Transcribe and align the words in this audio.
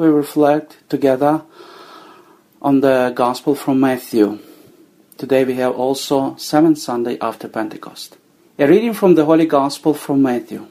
we 0.00 0.08
reflect 0.08 0.78
together 0.88 1.42
on 2.62 2.80
the 2.80 3.12
Gospel 3.14 3.54
from 3.54 3.80
Matthew. 3.80 4.38
Today 5.18 5.44
we 5.44 5.56
have 5.56 5.76
also 5.76 6.36
seventh 6.36 6.78
Sunday 6.78 7.18
after 7.20 7.48
Pentecost. 7.48 8.16
A 8.58 8.66
reading 8.66 8.94
from 8.94 9.14
the 9.14 9.26
Holy 9.26 9.44
Gospel 9.44 9.92
from 9.92 10.22
Matthew. 10.22 10.66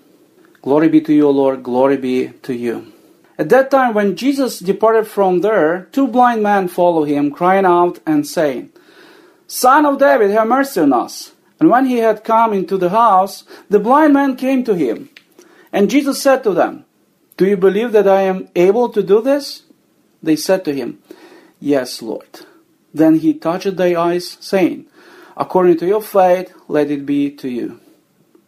Glory 0.64 0.90
be 0.90 1.02
to 1.02 1.14
you, 1.14 1.30
Lord. 1.30 1.62
Glory 1.62 1.98
be 1.98 2.30
to 2.42 2.56
you. 2.56 2.92
At 3.38 3.50
that 3.50 3.70
time, 3.70 3.94
when 3.94 4.16
Jesus 4.16 4.58
departed 4.58 5.06
from 5.06 5.42
there, 5.42 5.88
two 5.92 6.08
blind 6.08 6.42
men 6.42 6.68
followed 6.68 7.06
him, 7.06 7.30
crying 7.30 7.66
out 7.66 8.00
and 8.08 8.26
saying, 8.26 8.72
Son 9.46 9.86
of 9.86 10.00
David, 10.00 10.32
have 10.32 10.48
mercy 10.48 10.82
on 10.82 10.92
us. 10.92 11.34
And 11.60 11.70
when 11.70 11.86
he 11.86 11.98
had 11.98 12.24
come 12.24 12.52
into 12.52 12.78
the 12.78 12.90
house, 12.90 13.44
the 13.70 13.80
blind 13.80 14.12
man 14.12 14.36
came 14.36 14.64
to 14.64 14.74
him. 14.74 15.12
And 15.72 15.88
Jesus 15.88 16.20
said 16.20 16.44
to 16.46 16.52
them, 16.56 16.86
Do 17.40 17.48
you 17.48 17.56
believe 17.56 17.94
that 17.94 18.06
I 18.06 18.24
am 18.24 18.50
able 18.54 18.90
to 18.90 19.02
do 19.02 19.22
this? 19.22 19.64
They 20.22 20.36
said 20.36 20.66
to 20.66 20.74
him, 20.76 21.00
Yes, 21.62 22.02
Lord. 22.02 22.42
Then 22.94 23.20
he 23.20 23.34
touched 23.34 23.78
their 23.78 23.98
eyes, 23.98 24.38
saying, 24.42 24.88
According 25.38 25.78
to 25.78 25.88
your 25.88 26.02
faith, 26.02 26.52
let 26.68 26.92
it 26.92 27.06
be 27.06 27.32
to 27.32 27.48
you. 27.48 27.80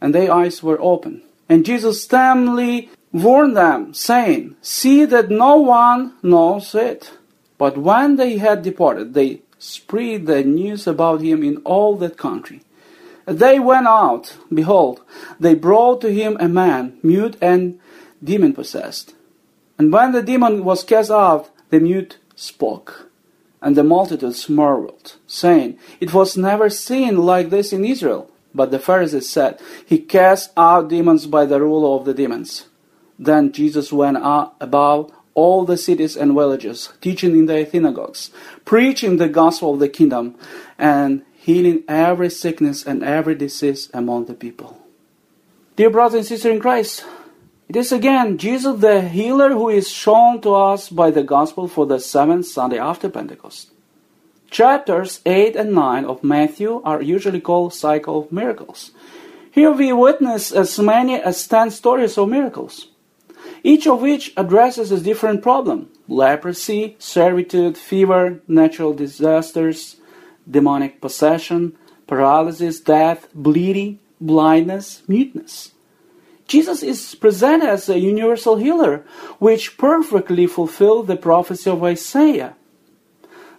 And 0.02 0.14
their 0.14 0.34
eyes 0.34 0.62
were 0.62 0.81
open. 0.81 1.22
And 1.47 1.66
Jesus 1.66 2.03
sternly 2.03 2.90
warned 3.13 3.56
them, 3.56 3.94
saying, 3.94 4.57
See 4.62 5.06
that 5.06 5.30
no 5.30 5.56
one 5.56 6.16
knows 6.22 6.75
it. 6.75 7.13
But 7.57 7.78
when 7.78 8.18
they 8.18 8.40
had 8.40 8.62
departed, 8.62 9.13
they 9.13 9.44
spread 9.57 10.25
the 10.25 10.44
news 10.44 10.85
about 10.85 11.22
him 11.22 11.44
in 11.44 11.57
all 11.63 11.96
that 11.96 12.18
country. 12.18 12.59
They 13.25 13.57
went 13.57 13.88
out, 13.88 14.35
behold, 14.53 15.00
they 15.40 15.53
brought 15.53 16.01
to 16.01 16.12
him 16.12 16.35
a 16.41 16.50
man, 16.50 17.00
mute 17.01 17.38
and 17.41 17.80
demon 18.23 18.53
possessed. 18.53 19.13
And 19.77 19.91
when 19.91 20.11
the 20.11 20.21
demon 20.21 20.63
was 20.63 20.83
cast 20.83 21.11
out, 21.11 21.49
the 21.69 21.79
mute 21.79 22.17
spoke. 22.35 23.09
And 23.61 23.75
the 23.75 23.83
multitudes 23.83 24.49
marveled, 24.49 25.17
saying, 25.27 25.77
It 25.99 26.13
was 26.13 26.35
never 26.35 26.69
seen 26.69 27.17
like 27.17 27.49
this 27.49 27.71
in 27.71 27.85
Israel. 27.85 28.29
But 28.53 28.71
the 28.71 28.79
Pharisees 28.79 29.29
said, 29.29 29.59
He 29.85 29.99
cast 29.99 30.51
out 30.57 30.89
demons 30.89 31.27
by 31.27 31.45
the 31.45 31.61
ruler 31.61 31.99
of 31.99 32.05
the 32.05 32.13
demons. 32.13 32.65
Then 33.17 33.51
Jesus 33.51 33.93
went 33.93 34.17
out 34.17 34.55
about 34.59 35.11
all 35.33 35.63
the 35.63 35.77
cities 35.77 36.17
and 36.17 36.33
villages, 36.33 36.89
teaching 37.01 37.38
in 37.38 37.45
their 37.45 37.65
synagogues, 37.65 38.31
preaching 38.65 39.17
the 39.17 39.29
gospel 39.29 39.73
of 39.73 39.79
the 39.79 39.89
kingdom, 39.89 40.35
and 40.77 41.23
healing 41.33 41.83
every 41.88 42.29
sickness 42.29 42.85
and 42.85 43.03
every 43.03 43.35
disease 43.35 43.89
among 43.93 44.25
the 44.25 44.33
people. 44.33 44.77
Dear 45.75 45.89
brothers 45.89 46.19
and 46.19 46.25
sisters 46.25 46.53
in 46.53 46.59
Christ, 46.59 47.05
it 47.71 47.77
is 47.77 47.93
again 47.93 48.37
Jesus 48.37 48.81
the 48.81 48.99
healer 49.07 49.51
who 49.51 49.69
is 49.69 49.89
shown 49.89 50.41
to 50.41 50.53
us 50.53 50.89
by 50.89 51.09
the 51.09 51.23
gospel 51.23 51.69
for 51.69 51.85
the 51.85 51.99
seventh 51.99 52.45
Sunday 52.45 52.77
after 52.77 53.09
Pentecost. 53.09 53.71
Chapters 54.49 55.21
8 55.25 55.55
and 55.55 55.71
9 55.71 56.03
of 56.03 56.21
Matthew 56.21 56.81
are 56.83 57.01
usually 57.01 57.39
called 57.39 57.73
Cycle 57.73 58.19
of 58.19 58.29
Miracles. 58.29 58.91
Here 59.51 59.71
we 59.71 59.93
witness 59.93 60.51
as 60.51 60.77
many 60.79 61.15
as 61.15 61.47
10 61.47 61.71
stories 61.71 62.17
of 62.17 62.27
miracles, 62.27 62.87
each 63.63 63.88
of 63.88 64.01
which 64.01 64.33
addresses 64.35 64.91
a 64.91 64.99
different 64.99 65.41
problem 65.41 65.89
leprosy, 66.09 66.97
servitude, 66.99 67.77
fever, 67.77 68.41
natural 68.49 68.91
disasters, 68.93 69.95
demonic 70.43 70.99
possession, 70.99 71.77
paralysis, 72.05 72.81
death, 72.81 73.29
bleeding, 73.33 73.99
blindness, 74.19 75.03
muteness. 75.07 75.71
Jesus 76.51 76.84
is 76.84 77.16
presented 77.16 77.69
as 77.69 77.88
a 77.88 77.97
universal 77.97 78.57
healer, 78.57 79.06
which 79.39 79.78
perfectly 79.78 80.47
fulfills 80.47 81.07
the 81.07 81.16
prophecy 81.16 81.69
of 81.69 81.81
Isaiah. 81.81 82.57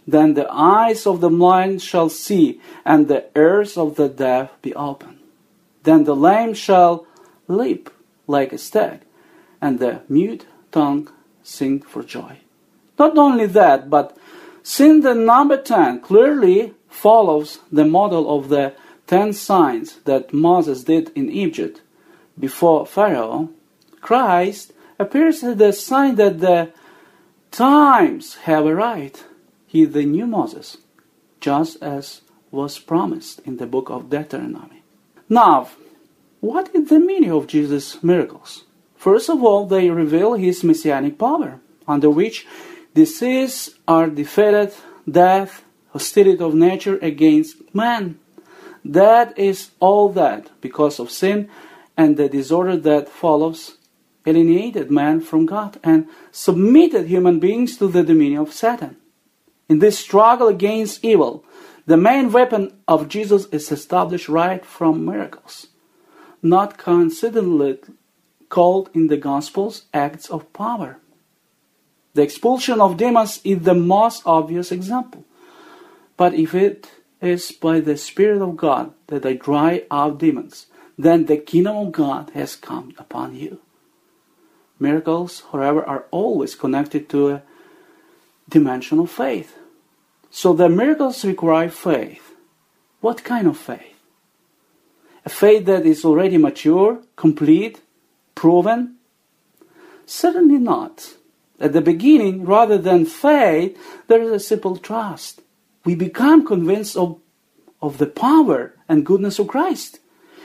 Then 0.06 0.34
the 0.34 0.46
eyes 0.52 1.06
of 1.06 1.22
the 1.22 1.30
blind 1.30 1.80
shall 1.80 2.10
see, 2.10 2.60
and 2.84 3.08
the 3.08 3.24
ears 3.34 3.78
of 3.78 3.96
the 3.96 4.10
deaf 4.10 4.50
be 4.60 4.74
open. 4.74 5.20
Then 5.84 6.04
the 6.04 6.14
lame 6.14 6.52
shall 6.52 7.06
leap 7.48 7.88
like 8.26 8.52
a 8.52 8.58
stag, 8.58 9.00
and 9.58 9.78
the 9.78 10.02
mute 10.06 10.44
tongue 10.70 11.08
sing 11.42 11.80
for 11.80 12.02
joy. 12.02 12.40
Not 12.98 13.16
only 13.16 13.46
that, 13.46 13.88
but 13.88 14.18
since 14.62 15.02
the 15.02 15.14
number 15.14 15.56
10 15.56 16.02
clearly 16.02 16.74
follows 16.90 17.60
the 17.72 17.86
model 17.86 18.36
of 18.36 18.50
the 18.50 18.74
10 19.06 19.32
signs 19.32 19.96
that 20.04 20.34
Moses 20.34 20.84
did 20.84 21.10
in 21.14 21.30
Egypt 21.30 21.80
before 22.38 22.86
Pharaoh, 22.86 23.50
Christ 24.00 24.72
appears 24.98 25.42
as 25.42 25.56
the 25.56 25.72
sign 25.72 26.16
that 26.16 26.40
the 26.40 26.72
times 27.50 28.36
have 28.46 28.66
arrived. 28.66 29.24
He 29.66 29.82
is 29.82 29.92
the 29.92 30.04
new 30.04 30.26
Moses, 30.26 30.78
just 31.40 31.82
as 31.82 32.22
was 32.50 32.78
promised 32.78 33.40
in 33.40 33.56
the 33.56 33.66
book 33.66 33.90
of 33.90 34.10
Deuteronomy. 34.10 34.82
Now, 35.28 35.68
what 36.40 36.74
is 36.74 36.88
the 36.88 37.00
meaning 37.00 37.32
of 37.32 37.46
Jesus' 37.46 38.02
miracles? 38.02 38.64
First 38.96 39.30
of 39.30 39.42
all, 39.42 39.66
they 39.66 39.90
reveal 39.90 40.34
his 40.34 40.62
messianic 40.62 41.18
power, 41.18 41.60
under 41.88 42.10
which 42.10 42.46
disease 42.94 43.70
are 43.88 44.08
defeated, 44.08 44.74
death, 45.10 45.64
hostility 45.90 46.42
of 46.42 46.54
nature 46.54 46.98
against 47.02 47.74
man. 47.74 48.18
That 48.84 49.38
is 49.38 49.70
all 49.80 50.10
that, 50.10 50.50
because 50.60 50.98
of 50.98 51.10
sin 51.10 51.48
and 51.96 52.16
the 52.16 52.28
disorder 52.28 52.76
that 52.76 53.08
follows, 53.08 53.78
alienated 54.26 54.90
man 54.90 55.20
from 55.20 55.46
God 55.46 55.78
and 55.82 56.06
submitted 56.30 57.06
human 57.06 57.40
beings 57.40 57.76
to 57.78 57.88
the 57.88 58.02
dominion 58.02 58.40
of 58.40 58.52
Satan. 58.52 58.96
In 59.68 59.78
this 59.78 59.98
struggle 59.98 60.48
against 60.48 61.04
evil, 61.04 61.44
the 61.86 61.96
main 61.96 62.30
weapon 62.30 62.72
of 62.86 63.08
Jesus 63.08 63.46
is 63.46 63.72
established 63.72 64.28
right 64.28 64.64
from 64.64 65.04
miracles, 65.04 65.68
not 66.42 66.78
coincidentally 66.78 67.78
called 68.48 68.90
in 68.94 69.08
the 69.08 69.16
Gospels 69.16 69.84
acts 69.92 70.28
of 70.30 70.52
power. 70.52 70.98
The 72.14 72.22
expulsion 72.22 72.80
of 72.80 72.98
demons 72.98 73.40
is 73.42 73.60
the 73.60 73.74
most 73.74 74.22
obvious 74.26 74.70
example. 74.70 75.24
But 76.16 76.34
if 76.34 76.54
it 76.54 76.90
is 77.20 77.50
by 77.52 77.80
the 77.80 77.96
Spirit 77.96 78.42
of 78.42 78.56
God 78.56 78.92
that 79.06 79.24
I 79.24 79.32
drive 79.32 79.86
out 79.90 80.18
demons, 80.18 80.66
then 81.02 81.26
the 81.26 81.36
kingdom 81.36 81.76
of 81.76 81.92
God 81.92 82.30
has 82.34 82.56
come 82.56 82.94
upon 82.98 83.34
you. 83.34 83.60
Miracles, 84.78 85.42
however, 85.52 85.84
are 85.84 86.06
always 86.10 86.54
connected 86.54 87.08
to 87.10 87.30
a 87.30 87.42
dimension 88.48 88.98
of 88.98 89.10
faith. 89.10 89.56
So 90.30 90.52
the 90.52 90.68
miracles 90.68 91.24
require 91.24 91.68
faith. 91.68 92.34
What 93.00 93.22
kind 93.24 93.46
of 93.46 93.56
faith? 93.56 93.98
A 95.24 95.28
faith 95.28 95.66
that 95.66 95.86
is 95.86 96.04
already 96.04 96.36
mature, 96.36 97.02
complete, 97.16 97.80
proven? 98.34 98.96
Certainly 100.04 100.58
not. 100.58 101.14
At 101.60 101.72
the 101.72 101.80
beginning, 101.80 102.44
rather 102.44 102.76
than 102.76 103.06
faith, 103.06 103.78
there 104.08 104.20
is 104.20 104.32
a 104.32 104.40
simple 104.40 104.76
trust. 104.76 105.42
We 105.84 105.94
become 105.94 106.44
convinced 106.44 106.96
of, 106.96 107.20
of 107.80 107.98
the 107.98 108.06
power 108.06 108.74
and 108.88 109.06
goodness 109.06 109.38
of 109.38 109.48
Christ. 109.48 110.00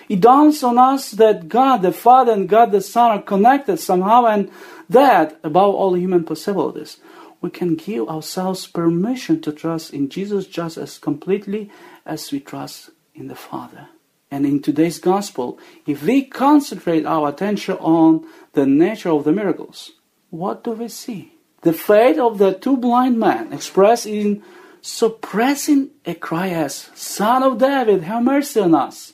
It 0.07 0.21
dawns 0.21 0.63
on 0.63 0.77
us 0.77 1.12
that 1.12 1.50
God 1.50 1.81
the 1.81 1.92
Father 1.92 2.31
and 2.31 2.48
God 2.48 2.71
the 2.71 2.81
Son 2.81 3.12
are 3.12 3.21
connected 3.21 3.77
somehow, 3.77 4.25
and 4.25 4.50
that, 4.89 5.39
above 5.44 5.75
all 5.75 5.95
human 5.95 6.24
possibilities, 6.24 6.98
we 7.42 7.50
can 7.50 7.75
give 7.75 8.07
ourselves 8.07 8.65
permission 8.68 9.42
to 9.42 9.51
trust 9.51 9.94
in 9.94 10.09
Jesus 10.09 10.48
just 10.48 10.77
as 10.77 10.98
completely 10.98 11.69
as 12.06 12.31
we 12.31 12.39
trust 12.39 12.89
in 13.13 13.27
the 13.27 13.36
Father. 13.36 13.89
And 14.31 14.45
in 14.45 14.62
today's 14.62 15.00
gospel, 15.00 15.59
if 15.86 16.04
we 16.04 16.24
concentrate 16.24 17.06
our 17.06 17.30
attention 17.30 17.75
on 17.75 18.27
the 18.54 18.65
nature 18.65 19.09
of 19.09 19.24
the 19.24 19.31
miracles, 19.31 19.92
what 20.30 20.63
do 20.63 20.71
we 20.71 20.89
see? 20.89 21.33
The 21.62 21.74
faith 21.74 22.18
of 22.18 22.38
the 22.38 22.54
two 22.54 22.77
blind 22.77 23.19
men 23.19 23.54
expressed 23.54 24.06
in 24.06 24.44
suppressing 24.81 25.92
a 26.06 26.15
cry 26.15 26.50
as, 26.50 26.89
Son 26.95 27.44
of 27.44 27.57
David, 27.57 28.04
have 28.04 28.24
mercy 28.24 28.59
on 28.59 28.75
us, 28.75 29.13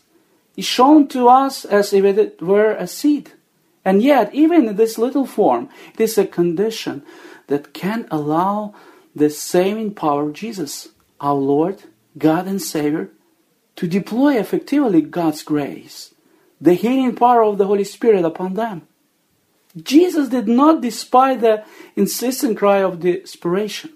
is 0.56 0.66
shown 0.66 1.08
to 1.10 1.28
us 1.28 1.66
as 1.66 1.94
if 1.94 2.06
it 2.06 2.42
were 2.42 2.72
a 2.72 2.88
seed. 2.88 3.32
And 3.86 4.02
yet, 4.02 4.34
even 4.34 4.68
in 4.68 4.76
this 4.76 4.98
little 4.98 5.26
form, 5.26 5.70
it 5.94 6.02
is 6.02 6.18
a 6.18 6.26
condition 6.26 7.04
that 7.48 7.74
can 7.74 8.08
allow 8.10 8.74
the 9.16 9.30
saving 9.30 9.94
power 9.94 10.30
of 10.30 10.34
Jesus, 10.34 10.90
our 11.20 11.36
Lord, 11.36 11.84
God 12.18 12.48
and 12.48 12.62
Savior, 12.62 13.10
to 13.76 13.88
deploy 13.88 14.38
effectively 14.40 15.02
God's 15.02 15.44
grace, 15.44 16.14
the 16.62 16.74
healing 16.76 17.16
power 17.16 17.44
of 17.44 17.58
the 17.58 17.66
Holy 17.66 17.84
Spirit 17.84 18.24
upon 18.24 18.54
them. 18.54 18.88
Jesus 19.76 20.30
did 20.30 20.48
not 20.48 20.82
despise 20.82 21.42
the 21.42 21.66
insistent 21.96 22.58
cry 22.58 22.78
of 22.84 23.00
desperation. 23.00 23.94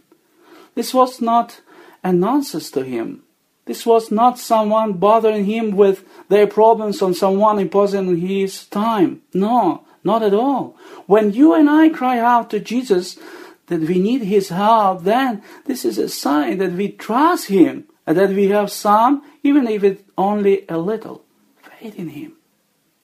This 0.73 0.93
was 0.93 1.21
not 1.21 1.61
a 2.03 2.11
nonsense 2.11 2.71
to 2.71 2.83
him. 2.83 3.23
This 3.67 3.85
was 3.85 4.09
not 4.09 4.39
someone 4.39 4.93
bothering 4.93 5.43
him 5.43 5.71
with 5.71 6.05
their 6.29 6.47
problems 6.47 7.01
on 7.01 7.13
someone 7.13 7.59
imposing 7.59 8.15
his 8.17 8.65
time. 8.65 9.21
No, 9.33 9.83
not 10.05 10.23
at 10.23 10.33
all. 10.33 10.77
When 11.05 11.33
you 11.33 11.53
and 11.53 11.69
I 11.69 11.89
cry 11.89 12.17
out 12.17 12.49
to 12.51 12.61
Jesus 12.61 13.19
that 13.67 13.81
we 13.81 13.99
need 13.99 14.23
his 14.23 14.47
help, 14.49 15.03
then 15.03 15.43
this 15.65 15.83
is 15.83 15.97
a 15.97 16.07
sign 16.07 16.59
that 16.59 16.71
we 16.71 16.93
trust 16.93 17.49
him 17.49 17.83
and 18.07 18.17
that 18.17 18.29
we 18.29 18.47
have 18.47 18.71
some, 18.71 19.21
even 19.43 19.67
if 19.67 19.83
it's 19.83 20.01
only 20.17 20.65
a 20.69 20.77
little, 20.77 21.25
faith 21.61 21.99
in 21.99 22.07
him. 22.07 22.33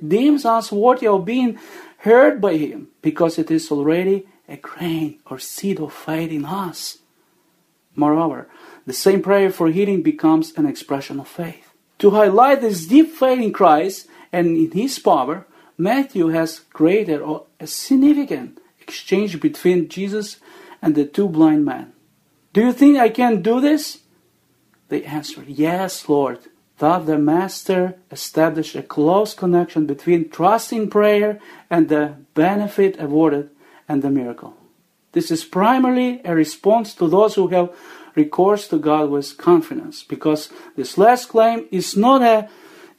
Deems 0.06 0.46
us 0.46 0.72
worthy 0.72 1.08
of 1.08 1.26
being 1.26 1.60
heard 1.98 2.40
by 2.40 2.56
him 2.56 2.88
because 3.02 3.38
it 3.38 3.52
is 3.52 3.70
already 3.70 4.26
a 4.48 4.56
grain 4.56 5.20
or 5.26 5.40
seed 5.40 5.82
of 5.82 5.94
faith 5.94 6.32
in 6.32 6.46
us. 6.46 7.00
Moreover, 7.96 8.50
the 8.86 8.94
same 8.94 9.22
prayer 9.22 9.50
for 9.50 9.70
healing 9.70 10.02
becomes 10.02 10.54
an 10.58 10.66
expression 10.66 11.20
of 11.20 11.28
faith. 11.28 11.72
To 12.00 12.12
highlight 12.12 12.62
this 12.62 12.86
deep 12.86 13.12
faith 13.12 13.40
in 13.40 13.54
Christ 13.54 14.08
and 14.32 14.58
in 14.58 14.72
his 14.72 15.00
power, 15.00 15.46
Matthew 15.78 16.28
has 16.30 16.60
created 16.72 17.22
a 17.60 17.68
significant 17.68 18.60
exchange 18.80 19.40
between 19.40 19.90
Jesus 19.90 20.38
and 20.82 20.96
the 20.96 21.06
two 21.06 21.30
blind 21.30 21.66
men. 21.66 21.94
Do 22.52 22.62
you 22.62 22.74
think 22.74 22.98
I 22.98 23.10
can 23.10 23.42
do 23.42 23.60
this? 23.62 24.00
They 24.90 25.04
answered, 25.04 25.48
Yes, 25.48 26.08
Lord. 26.08 26.40
Thus 26.78 27.06
the 27.06 27.18
Master 27.18 27.96
established 28.12 28.76
a 28.76 28.84
close 28.84 29.34
connection 29.34 29.86
between 29.86 30.30
trust 30.30 30.74
in 30.74 30.90
prayer 30.90 31.40
and 31.70 31.88
the 31.88 32.16
benefit 32.34 33.00
awarded 33.00 33.50
and 33.88 34.02
the 34.02 34.10
miracle. 34.10 34.56
This 35.14 35.32
is 35.32 35.46
primarily 35.46 36.22
a 36.26 36.36
response 36.36 36.94
to 36.96 37.08
those 37.08 37.36
who 37.36 37.48
have 37.50 37.70
recourse 38.16 38.68
to 38.70 38.78
God 38.78 39.10
with 39.10 39.38
confidence, 39.38 40.04
because 40.04 40.50
this 40.76 40.98
last 40.98 41.30
claim 41.30 41.68
is 41.72 41.98
not 41.98 42.22
a 42.22 42.50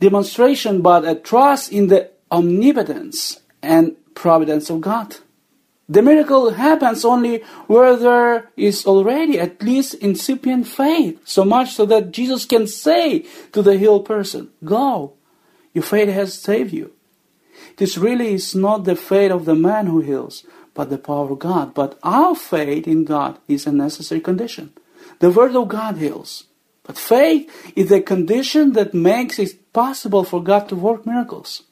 demonstration 0.00 0.82
but 0.82 1.06
a 1.06 1.14
trust 1.14 1.72
in 1.72 1.88
the 1.88 2.10
omnipotence 2.30 3.40
and 3.62 3.96
providence 4.14 4.70
of 4.70 4.80
God. 4.80 5.16
The 5.88 6.02
miracle 6.02 6.50
happens 6.50 7.04
only 7.04 7.42
where 7.66 7.94
there 7.96 8.50
is 8.56 8.86
already 8.86 9.38
at 9.38 9.62
least 9.62 9.94
incipient 9.94 10.66
faith, 10.66 11.20
so 11.24 11.44
much 11.44 11.74
so 11.74 11.84
that 11.86 12.10
Jesus 12.10 12.46
can 12.46 12.66
say 12.66 13.26
to 13.52 13.60
the 13.60 13.76
healed 13.76 14.06
person, 14.06 14.50
Go, 14.64 15.12
your 15.74 15.84
faith 15.84 16.08
has 16.08 16.34
saved 16.34 16.72
you. 16.72 16.92
This 17.76 17.98
really 17.98 18.34
is 18.34 18.54
not 18.54 18.84
the 18.84 18.96
faith 18.96 19.30
of 19.30 19.44
the 19.44 19.54
man 19.54 19.86
who 19.86 20.00
heals, 20.00 20.44
but 20.72 20.88
the 20.88 20.98
power 20.98 21.30
of 21.30 21.38
God. 21.38 21.74
But 21.74 21.98
our 22.02 22.34
faith 22.34 22.88
in 22.88 23.04
God 23.04 23.38
is 23.46 23.66
a 23.66 23.72
necessary 23.72 24.20
condition. 24.20 24.72
The 25.20 25.30
Word 25.30 25.54
of 25.56 25.68
God 25.68 25.98
heals. 25.98 26.44
But 26.84 26.98
faith 26.98 27.50
is 27.74 27.88
the 27.88 28.00
condition 28.00 28.72
that 28.72 28.94
makes 28.94 29.38
it 29.38 29.72
possible 29.72 30.22
for 30.22 30.42
God 30.42 30.68
to 30.68 30.76
work 30.76 31.06
miracles. 31.06 31.62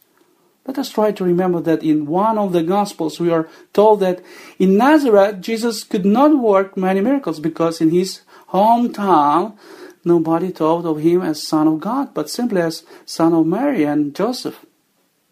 Let 0.66 0.78
us 0.78 0.90
try 0.90 1.12
to 1.12 1.24
remember 1.24 1.60
that 1.60 1.82
in 1.82 2.06
one 2.06 2.38
of 2.38 2.52
the 2.52 2.62
Gospels 2.62 3.18
we 3.18 3.30
are 3.30 3.48
told 3.72 4.00
that 4.00 4.22
in 4.58 4.76
Nazareth 4.76 5.40
Jesus 5.40 5.82
could 5.82 6.06
not 6.06 6.38
work 6.38 6.76
many 6.76 7.00
miracles 7.00 7.40
because 7.40 7.80
in 7.80 7.90
his 7.90 8.22
hometown 8.50 9.56
nobody 10.04 10.50
thought 10.50 10.84
of 10.84 11.00
him 11.00 11.22
as 11.22 11.42
Son 11.42 11.66
of 11.66 11.80
God, 11.80 12.14
but 12.14 12.30
simply 12.30 12.60
as 12.60 12.84
Son 13.04 13.32
of 13.32 13.46
Mary 13.46 13.84
and 13.84 14.14
Joseph. 14.14 14.64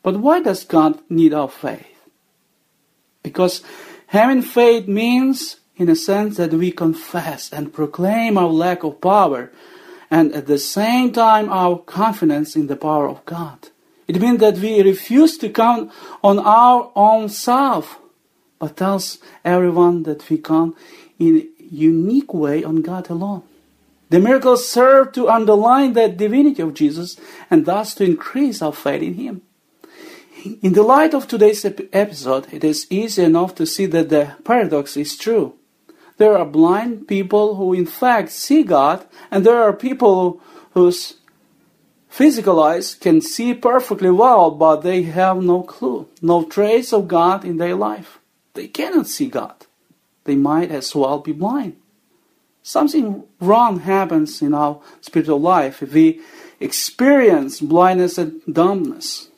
But 0.02 0.18
why 0.18 0.40
does 0.40 0.64
God 0.64 1.00
need 1.08 1.32
our 1.32 1.48
faith? 1.48 1.86
Because 3.22 3.62
having 4.08 4.42
faith 4.42 4.88
means, 4.88 5.59
in 5.80 5.88
a 5.88 5.96
sense, 5.96 6.36
that 6.36 6.52
we 6.52 6.70
confess 6.70 7.50
and 7.50 7.72
proclaim 7.72 8.36
our 8.36 8.52
lack 8.52 8.84
of 8.84 9.00
power 9.00 9.50
and 10.10 10.30
at 10.34 10.46
the 10.46 10.58
same 10.58 11.10
time 11.10 11.48
our 11.48 11.78
confidence 11.78 12.54
in 12.54 12.66
the 12.66 12.76
power 12.76 13.08
of 13.08 13.24
God. 13.24 13.70
It 14.06 14.20
means 14.20 14.40
that 14.40 14.58
we 14.58 14.82
refuse 14.82 15.38
to 15.38 15.48
count 15.48 15.90
on 16.22 16.38
our 16.38 16.92
own 16.94 17.30
self, 17.30 17.98
but 18.58 18.76
tells 18.76 19.18
everyone 19.42 20.02
that 20.02 20.28
we 20.28 20.36
count 20.36 20.76
in 21.18 21.48
a 21.58 21.74
unique 21.74 22.34
way 22.34 22.62
on 22.62 22.82
God 22.82 23.08
alone. 23.08 23.44
The 24.10 24.20
miracles 24.20 24.68
serve 24.68 25.12
to 25.12 25.30
underline 25.30 25.94
the 25.94 26.08
divinity 26.08 26.60
of 26.60 26.74
Jesus 26.74 27.16
and 27.50 27.64
thus 27.64 27.94
to 27.94 28.04
increase 28.04 28.60
our 28.60 28.74
faith 28.74 29.02
in 29.02 29.14
Him. 29.14 29.40
In 30.60 30.74
the 30.74 30.82
light 30.82 31.14
of 31.14 31.26
today's 31.26 31.64
episode, 31.64 32.52
it 32.52 32.64
is 32.64 32.86
easy 32.90 33.22
enough 33.22 33.54
to 33.54 33.64
see 33.64 33.86
that 33.86 34.10
the 34.10 34.36
paradox 34.44 34.98
is 34.98 35.16
true. 35.16 35.54
There 36.20 36.36
are 36.36 36.44
blind 36.44 37.08
people 37.08 37.56
who 37.56 37.72
in 37.72 37.86
fact 37.86 38.28
see 38.28 38.62
God, 38.62 39.06
and 39.30 39.40
there 39.40 39.56
are 39.62 39.72
people 39.72 40.40
whose 40.76 41.16
Physical 42.10 42.60
eyes 42.60 42.96
can 42.96 43.20
see 43.20 43.54
perfectly 43.54 44.10
well, 44.10 44.50
but 44.50 44.82
they 44.82 45.02
have 45.02 45.40
no 45.40 45.62
clue, 45.62 46.08
no 46.20 46.42
trace 46.42 46.92
of 46.92 47.06
God 47.06 47.44
in 47.44 47.56
their 47.56 47.76
life. 47.76 48.18
They 48.54 48.66
cannot 48.66 49.06
see 49.06 49.28
God. 49.28 49.54
They 50.24 50.34
might 50.34 50.72
as 50.72 50.92
well 50.92 51.20
be 51.20 51.30
blind. 51.30 51.76
Something 52.64 53.22
wrong 53.40 53.80
happens 53.80 54.42
in 54.42 54.54
our 54.54 54.82
spiritual 55.00 55.40
life 55.40 55.84
if 55.84 55.94
we 55.94 56.20
experience 56.58 57.60
blindness 57.60 58.18
and 58.18 58.42
dumbness. 58.44 59.28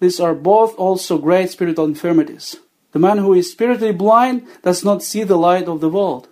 These 0.00 0.18
are 0.18 0.34
both 0.34 0.74
also 0.74 1.16
great 1.16 1.50
spiritual 1.50 1.86
infirmities. 1.86 2.56
The 2.92 2.98
man 2.98 3.18
who 3.18 3.34
is 3.34 3.50
spiritually 3.50 3.92
blind 3.92 4.46
does 4.62 4.84
not 4.84 5.02
see 5.02 5.24
the 5.24 5.38
light 5.38 5.66
of 5.68 5.80
the 5.80 5.88
world. 5.88 6.28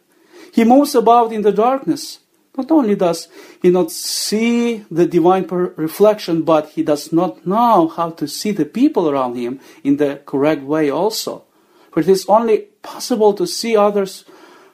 He 0.53 0.65
moves 0.65 0.95
about 0.95 1.33
in 1.33 1.43
the 1.43 1.53
darkness 1.53 2.21
not 2.57 2.71
only 2.71 2.95
does 2.95 3.29
he 3.63 3.71
not 3.71 3.91
see 3.91 4.85
the 4.91 5.07
divine 5.07 5.47
reflection, 5.77 6.43
but 6.43 6.71
he 6.71 6.83
does 6.83 7.13
not 7.13 7.47
know 7.47 7.89
how 7.89 8.11
to 8.11 8.27
see 8.27 8.51
the 8.51 8.65
people 8.65 9.09
around 9.09 9.37
him 9.37 9.61
in 9.85 9.97
the 9.97 10.21
correct 10.27 10.63
way 10.63 10.91
also. 10.91 11.45
For 11.93 12.01
it 12.01 12.09
is 12.09 12.27
only 12.27 12.59
possible 12.83 13.33
to 13.35 13.47
see 13.47 13.77
others 13.77 14.25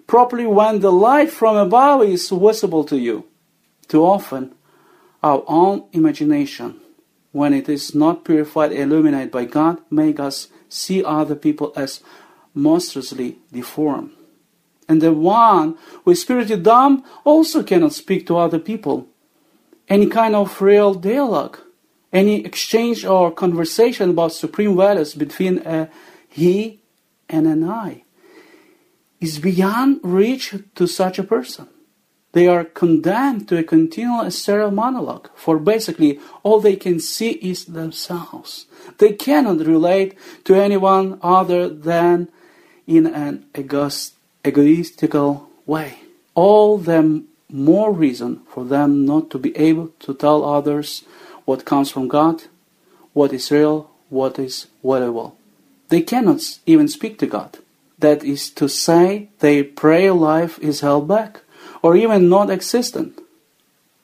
properly 0.06 0.46
when 0.46 0.80
the 0.80 0.92
light 0.92 1.30
from 1.30 1.56
above 1.56 2.02
is 2.02 2.30
visible 2.30 2.84
to 2.84 2.98
you. 2.98 3.24
Too 3.88 4.04
often, 4.04 4.54
our 5.22 5.44
own 5.46 5.84
imagination, 5.92 6.80
when 7.32 7.52
it 7.52 7.68
is 7.68 7.94
not 7.94 8.24
purified 8.24 8.72
and 8.72 8.92
illuminated 8.92 9.30
by 9.30 9.44
God, 9.44 9.78
make 9.90 10.18
us 10.18 10.48
see 10.76 11.02
other 11.04 11.34
people 11.34 11.72
as 11.76 12.00
monstrously 12.54 13.38
deformed. 13.52 14.12
And 14.88 15.02
the 15.02 15.12
one 15.12 15.76
who 16.04 16.12
is 16.12 16.22
spiritually 16.22 16.62
dumb 16.62 17.04
also 17.24 17.62
cannot 17.62 17.92
speak 17.92 18.26
to 18.26 18.36
other 18.36 18.58
people. 18.58 19.08
Any 19.88 20.06
kind 20.06 20.34
of 20.34 20.60
real 20.60 20.94
dialogue, 20.94 21.58
any 22.12 22.44
exchange 22.44 23.04
or 23.04 23.32
conversation 23.32 24.10
about 24.10 24.32
supreme 24.32 24.76
values 24.76 25.14
between 25.14 25.58
a 25.66 25.88
he 26.28 26.80
and 27.28 27.46
an 27.46 27.64
I 27.68 28.04
is 29.20 29.38
beyond 29.38 30.00
reach 30.02 30.54
to 30.74 30.86
such 30.86 31.18
a 31.18 31.24
person. 31.24 31.68
They 32.36 32.48
are 32.48 32.64
condemned 32.64 33.48
to 33.48 33.56
a 33.56 33.62
continual 33.62 34.30
sterile 34.30 34.70
monologue, 34.70 35.30
for 35.34 35.58
basically 35.58 36.20
all 36.42 36.60
they 36.60 36.76
can 36.76 37.00
see 37.00 37.30
is 37.30 37.64
themselves. 37.64 38.66
They 38.98 39.14
cannot 39.14 39.66
relate 39.66 40.12
to 40.44 40.54
anyone 40.54 41.18
other 41.22 41.66
than 41.66 42.28
in 42.86 43.06
an 43.06 43.46
egoist, 43.54 44.16
egoistical 44.44 45.46
way. 45.64 46.00
All 46.34 46.76
the 46.76 47.24
more 47.48 47.90
reason 47.90 48.42
for 48.52 48.66
them 48.66 49.06
not 49.06 49.30
to 49.30 49.38
be 49.38 49.56
able 49.56 49.92
to 50.00 50.12
tell 50.12 50.44
others 50.44 51.04
what 51.46 51.64
comes 51.64 51.90
from 51.90 52.06
God, 52.06 52.42
what 53.14 53.32
is 53.32 53.50
real, 53.50 53.88
what 54.10 54.38
is 54.38 54.66
valuable. 54.84 55.38
They 55.88 56.02
cannot 56.02 56.42
even 56.66 56.88
speak 56.88 57.18
to 57.20 57.26
God. 57.26 57.56
That 57.98 58.22
is 58.22 58.50
to 58.50 58.68
say, 58.68 59.30
their 59.38 59.64
prayer 59.64 60.12
life 60.12 60.58
is 60.58 60.80
held 60.80 61.08
back 61.08 61.40
or 61.86 61.96
even 61.96 62.28
non 62.28 62.50
existent. 62.50 63.20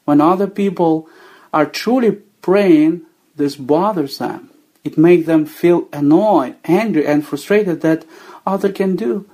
When 0.04 0.20
other 0.20 0.46
people 0.46 1.08
are 1.52 1.66
truly 1.66 2.12
praying, 2.40 3.02
this 3.34 3.56
bothers 3.56 4.18
them. 4.18 4.50
It 4.84 4.96
makes 4.96 5.26
them 5.26 5.46
feel 5.46 5.88
annoyed, 5.92 6.54
angry, 6.64 7.04
and 7.04 7.26
frustrated 7.26 7.80
that 7.80 8.04
others 8.46 8.74
can 8.74 8.94
do 8.94 9.28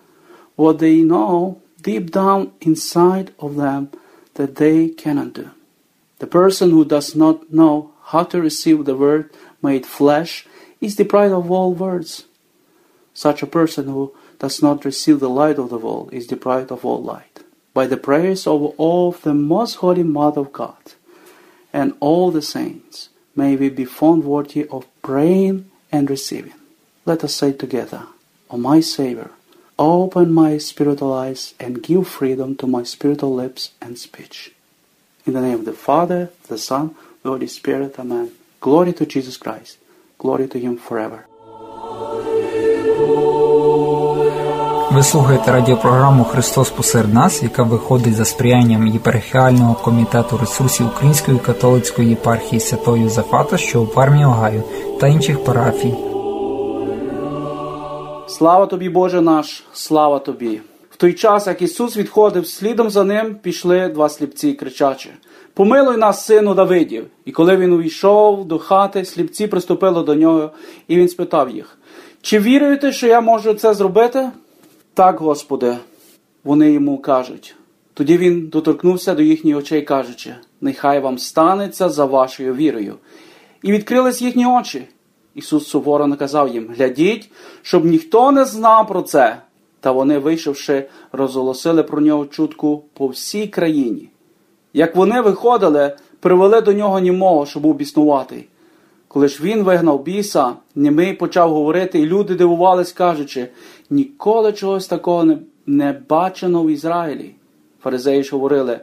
what 0.57 0.78
they 0.78 1.02
know 1.02 1.61
deep 1.83 2.11
down 2.11 2.52
inside 2.62 3.35
of 3.38 3.57
them 3.57 3.90
that 4.35 4.57
they 4.57 4.88
cannot 4.88 5.35
do. 5.35 5.50
The 6.19 6.26
person 6.26 6.71
who 6.71 6.87
does 6.87 7.14
not 7.14 7.52
know 7.52 7.93
how 8.12 8.25
to 8.25 8.40
receive 8.40 8.87
the 8.87 8.97
word 8.97 9.28
made 9.62 9.85
flesh 9.85 10.47
is 10.81 10.97
deprived 10.97 11.35
of 11.35 11.50
all 11.50 11.75
words. 11.75 12.25
Such 13.12 13.43
a 13.43 13.52
person 13.59 13.88
who 13.88 14.14
does 14.38 14.62
not 14.62 14.87
receive 14.87 15.21
the 15.21 15.28
light 15.28 15.59
of 15.59 15.69
the 15.69 15.78
world 15.78 16.14
is 16.14 16.26
deprived 16.26 16.73
of 16.73 16.85
all 16.85 17.02
light. 17.02 17.38
By 17.78 17.87
the 17.87 17.97
prayers 17.97 18.44
of 18.44 18.61
all 18.76 19.12
the 19.12 19.32
most 19.32 19.75
holy 19.76 20.02
Mother 20.02 20.40
of 20.40 20.52
God 20.52 20.82
and 21.73 21.94
all 22.00 22.32
the 22.32 22.42
saints, 22.42 23.08
may 23.37 23.54
we 23.54 23.68
be 23.68 23.85
found 23.85 24.25
worthy 24.25 24.66
of 24.66 24.88
praying 25.00 25.70
and 25.92 26.11
receiving. 26.11 26.58
Let 27.06 27.23
us 27.23 27.37
say 27.37 27.52
together, 27.52 28.02
O 28.50 28.56
my 28.56 28.80
Savior, 28.80 29.30
open 29.78 30.32
my 30.32 30.58
spiritual 30.58 31.12
eyes 31.12 31.54
and 31.61 31.80
give 31.80 32.08
freedom 32.08 32.56
to 32.56 32.66
my 32.66 32.82
spiritual 32.82 33.32
lips 33.32 33.70
and 33.80 33.97
speech. 33.97 34.50
In 35.25 35.35
the 35.35 35.40
name 35.40 35.61
of 35.61 35.64
the 35.64 35.73
Father, 35.73 36.30
the 36.49 36.58
Son, 36.58 36.97
the 37.23 37.28
Holy 37.28 37.47
Spirit, 37.47 37.97
Amen. 38.00 38.32
Glory 38.58 38.92
to 38.94 39.06
Jesus 39.06 39.37
Christ. 39.37 39.78
Glory 40.18 40.49
to 40.49 40.58
Him 40.58 40.78
forever. 40.78 41.26
Ви 44.92 45.02
слухаєте 45.02 45.52
радіопрограму 45.52 46.25
Христос 46.25 46.71
посеред 46.71 47.14
нас, 47.14 47.42
яка 47.42 47.62
виходить 47.62 48.14
за 48.14 48.25
сприянням 48.25 48.87
єпархіального 48.87 49.75
комітету 49.75 50.38
ресурсів 50.38 50.87
Української 50.87 51.38
католицької 51.38 52.09
єпархії 52.09 52.61
Святого 52.61 52.97
Юзефата, 52.97 53.57
що 53.57 53.83
у 53.83 53.87
Пармі 53.87 54.25
Огайо, 54.25 54.62
та 55.00 55.07
інших 55.07 55.45
парафій. 55.45 55.95
Слава 58.28 58.66
тобі, 58.66 58.88
Боже 58.88 59.21
наш, 59.21 59.64
слава 59.73 60.18
тобі. 60.18 60.61
В 60.90 60.97
той 60.97 61.12
час, 61.12 61.47
як 61.47 61.62
Ісус 61.62 61.97
відходив, 61.97 62.47
слідом 62.47 62.90
за 62.90 63.04
ним 63.04 63.37
пішли 63.42 63.88
два 63.88 64.09
сліпці, 64.09 64.52
кричачи: 64.52 65.11
Помилуй 65.54 65.97
нас, 65.97 66.26
сину 66.26 66.54
Давидів. 66.54 67.07
І 67.25 67.33
коли 67.33 67.57
він 67.57 67.73
увійшов 67.73 68.45
до 68.45 68.59
хати, 68.59 69.04
сліпці 69.04 69.47
приступили 69.47 70.02
до 70.02 70.14
нього, 70.14 70.50
і 70.88 70.97
він 70.97 71.09
спитав 71.09 71.50
їх: 71.50 71.78
Чи 72.23 72.38
віруєте, 72.38 72.92
що 72.92 73.07
я 73.07 73.21
можу 73.21 73.54
це 73.54 73.75
зробити? 73.75 74.30
Так, 74.99 75.21
Господи, 75.21 75.76
вони 76.45 76.73
йому 76.73 76.99
кажуть. 76.99 77.57
Тоді 77.95 78.19
він 78.19 78.47
доторкнувся 78.49 79.14
до 79.14 79.23
їхніх 79.23 79.57
очей, 79.57 79.83
кажучи: 79.83 80.35
Нехай 80.61 81.00
вам 81.00 81.19
станеться 81.19 81.88
за 81.88 82.05
вашою 82.05 82.55
вірою. 82.55 82.95
І 83.62 83.73
відкрились 83.73 84.23
їхні 84.23 84.47
очі. 84.47 84.88
Ісус 85.35 85.69
суворо 85.69 86.07
наказав 86.07 86.49
їм: 86.49 86.75
Глядіть, 86.76 87.31
щоб 87.62 87.85
ніхто 87.85 88.33
не 88.33 88.45
знав 88.45 88.88
про 88.88 89.02
це. 89.02 89.37
Та 89.81 89.93
вони, 89.93 90.19
вийшовши, 90.19 90.88
розголосили 91.12 91.83
про 91.83 92.00
нього 92.00 92.26
чутку 92.26 92.85
по 92.93 93.07
всій 93.07 93.47
країні. 93.47 94.09
Як 94.73 94.97
вони 94.97 95.21
виходили, 95.21 95.97
привели 96.21 96.61
до 96.61 96.73
нього 96.73 97.00
німого, 97.00 97.47
що 97.47 97.61
був 97.61 97.75
біснуватий. 97.75 98.49
Коли 99.09 99.29
ж 99.29 99.43
він 99.43 99.62
вигнав 99.62 100.03
біса, 100.03 100.53
німий 100.75 101.12
почав 101.12 101.53
говорити, 101.53 101.99
і 101.99 102.07
люди 102.07 102.35
дивувались, 102.35 102.93
кажучи, 102.93 103.49
ніколи 103.91 104.53
чогось 104.53 104.87
такого 104.87 105.25
не, 105.25 105.38
не 105.67 106.00
бачено 106.09 106.62
в 106.62 106.71
Ізраїлі. 106.71 107.35
Фаризеї 107.83 108.23
ж 108.23 108.31
говорили, 108.33 108.81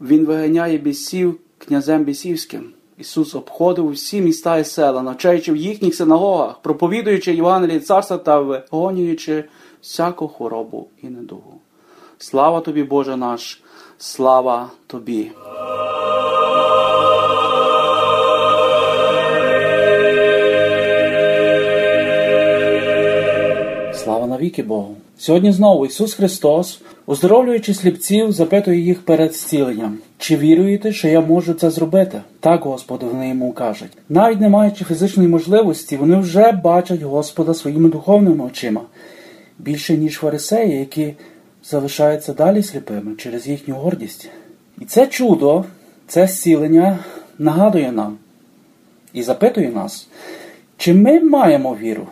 він 0.00 0.26
виганяє 0.26 0.78
бісів 0.78 1.40
князем 1.58 2.04
бісівським. 2.04 2.72
Ісус 2.98 3.34
обходив 3.34 3.86
усі 3.86 4.20
міста 4.20 4.58
і 4.58 4.64
села, 4.64 5.02
навчаючи 5.02 5.52
в 5.52 5.56
їхніх 5.56 5.94
синагогах, 5.94 6.58
проповідуючи 6.62 7.34
Євангеліє 7.34 7.80
царства 7.80 8.18
та 8.18 8.40
вигонюючи 8.40 9.44
всяку 9.82 10.28
хворобу 10.28 10.88
і 11.02 11.06
недугу. 11.06 11.60
Слава 12.18 12.60
тобі, 12.60 12.82
Боже 12.82 13.16
наш, 13.16 13.62
слава 13.98 14.70
тобі! 14.86 15.30
Навіки 24.36 24.62
Богу! 24.62 24.96
Сьогодні 25.18 25.52
знову 25.52 25.86
Ісус 25.86 26.14
Христос, 26.14 26.80
оздоровлюючи 27.06 27.74
сліпців, 27.74 28.32
запитує 28.32 28.80
їх 28.80 29.04
перед 29.04 29.34
зціленням. 29.34 29.98
Чи 30.18 30.36
віруєте, 30.36 30.92
що 30.92 31.08
я 31.08 31.20
можу 31.20 31.54
це 31.54 31.70
зробити? 31.70 32.20
Так, 32.40 32.62
Господи, 32.64 33.06
вони 33.06 33.28
йому 33.28 33.52
кажуть. 33.52 33.90
Навіть 34.08 34.40
не 34.40 34.48
маючи 34.48 34.84
фізичної 34.84 35.28
можливості, 35.28 35.96
вони 35.96 36.16
вже 36.16 36.52
бачать 36.52 37.02
Господа 37.02 37.54
своїми 37.54 37.88
духовними 37.88 38.44
очима, 38.44 38.80
більше 39.58 39.96
ніж 39.96 40.14
фарисеї, 40.14 40.78
які 40.78 41.14
залишаються 41.64 42.32
далі 42.32 42.62
сліпими 42.62 43.14
через 43.18 43.46
їхню 43.46 43.74
гордість. 43.74 44.28
І 44.80 44.84
це 44.84 45.06
чудо, 45.06 45.64
це 46.06 46.26
зцілення 46.26 46.98
нагадує 47.38 47.92
нам 47.92 48.16
і 49.12 49.22
запитує 49.22 49.68
нас, 49.68 50.08
чи 50.76 50.94
ми 50.94 51.20
маємо 51.20 51.76
віру? 51.80 52.06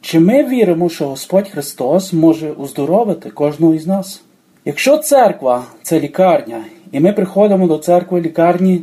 Чи 0.00 0.20
ми 0.20 0.44
віримо, 0.44 0.88
що 0.88 1.08
Господь 1.08 1.48
Христос 1.48 2.12
може 2.12 2.50
уздоровити 2.50 3.30
кожного 3.30 3.74
із 3.74 3.86
нас? 3.86 4.22
Якщо 4.64 4.98
церква 4.98 5.64
це 5.82 6.00
лікарня, 6.00 6.64
і 6.92 7.00
ми 7.00 7.12
приходимо 7.12 7.66
до 7.66 7.78
церкви 7.78 8.20
лікарні 8.20 8.82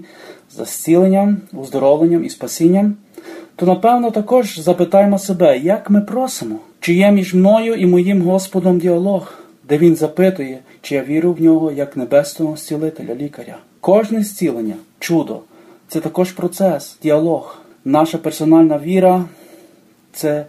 за 0.52 0.66
зціленням, 0.66 1.38
уздоровленням 1.54 2.26
і 2.26 2.30
спасінням, 2.30 2.96
то 3.56 3.66
напевно 3.66 4.12
також 4.12 4.60
запитаємо 4.60 5.20
себе, 5.20 5.58
як 5.58 5.90
ми 5.90 6.02
просимо, 6.02 6.60
чи 6.80 6.94
є 6.94 7.12
між 7.12 7.34
мною 7.34 7.74
і 7.74 7.86
моїм 7.86 8.22
Господом 8.22 8.80
діалог, 8.80 9.34
де 9.70 9.78
Він 9.78 9.96
запитує, 9.96 10.60
чи 10.82 10.96
я 10.96 11.04
вірю 11.04 11.34
в 11.34 11.42
нього 11.42 11.72
як 11.72 11.98
небесного 11.98 12.58
зцілителя, 12.58 13.16
лікаря. 13.16 13.58
Кожне 13.82 14.24
зцілення, 14.24 14.76
чудо 15.00 15.40
це 15.88 16.00
також 16.00 16.32
процес, 16.32 16.98
діалог. 17.04 17.58
Наша 17.86 18.18
персональна 18.18 18.78
віра 18.78 19.26
це 20.14 20.46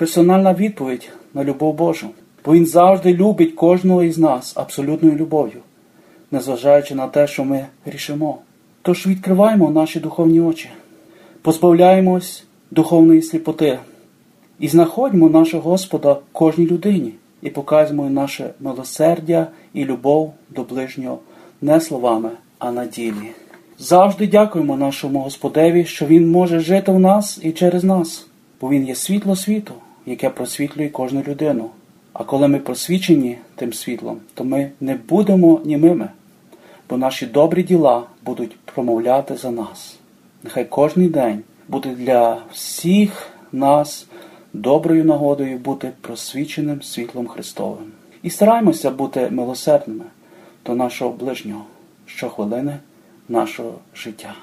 персональна 0.00 0.54
відповідь 0.54 1.08
на 1.34 1.44
любов 1.44 1.74
Божу. 1.74 2.10
Бо 2.44 2.54
Він 2.54 2.66
завжди 2.66 3.14
любить 3.14 3.54
кожного 3.54 4.02
із 4.02 4.18
нас 4.18 4.52
абсолютною 4.56 5.16
любов'ю, 5.16 5.60
незважаючи 6.30 6.94
на 6.94 7.06
те, 7.06 7.26
що 7.26 7.44
ми 7.44 7.66
грішимо. 7.86 8.38
Тож 8.82 9.06
відкриваємо 9.06 9.70
наші 9.70 10.00
духовні 10.00 10.40
очі, 10.40 10.68
позбавляємось 11.42 12.44
духовної 12.70 13.22
сліпоти 13.22 13.78
і 14.58 14.68
знаходимо 14.68 15.28
нашого 15.28 15.70
Господа 15.70 16.16
кожній 16.32 16.66
людині 16.66 17.12
і 17.42 17.50
показуємо 17.50 18.10
наше 18.10 18.50
милосердя 18.60 19.46
і 19.74 19.84
любов 19.84 20.34
до 20.50 20.62
ближнього 20.62 21.18
не 21.62 21.80
словами, 21.80 22.30
а 22.58 22.72
на 22.72 22.86
ділі. 22.86 23.30
Завжди 23.78 24.26
дякуємо 24.26 24.76
нашому 24.76 25.20
Господеві, 25.20 25.84
що 25.84 26.06
Він 26.06 26.30
може 26.30 26.60
жити 26.60 26.92
в 26.92 27.00
нас 27.00 27.40
і 27.42 27.52
через 27.52 27.84
нас, 27.84 28.26
бо 28.60 28.70
Він 28.70 28.86
є 28.86 28.94
світло 28.94 29.36
світу, 29.36 29.74
яке 30.10 30.30
просвітлює 30.30 30.88
кожну 30.88 31.22
людину. 31.22 31.70
А 32.12 32.24
коли 32.24 32.48
ми 32.48 32.58
просвічені 32.58 33.38
тим 33.54 33.72
світлом, 33.72 34.20
то 34.34 34.44
ми 34.44 34.70
не 34.80 34.94
будемо 34.94 35.60
німими, 35.64 36.08
бо 36.88 36.96
наші 36.96 37.26
добрі 37.26 37.62
діла 37.62 38.02
будуть 38.24 38.56
промовляти 38.58 39.36
за 39.36 39.50
нас. 39.50 39.98
Нехай 40.42 40.64
кожний 40.64 41.08
день 41.08 41.42
буде 41.68 41.88
для 41.88 42.42
всіх 42.52 43.28
нас 43.52 44.06
доброю 44.52 45.04
нагодою 45.04 45.58
бути 45.58 45.92
просвіченим 46.00 46.82
світлом 46.82 47.26
Христовим. 47.26 47.92
І 48.22 48.30
стараємося 48.30 48.90
бути 48.90 49.30
милосердними 49.30 50.04
до 50.66 50.74
нашого 50.74 51.10
ближнього 51.10 51.64
щохвилини 52.06 52.78
нашого 53.28 53.74
життя. 53.94 54.34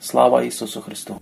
Слава 0.00 0.42
Ісусу 0.42 0.80
Христу! 0.80 1.16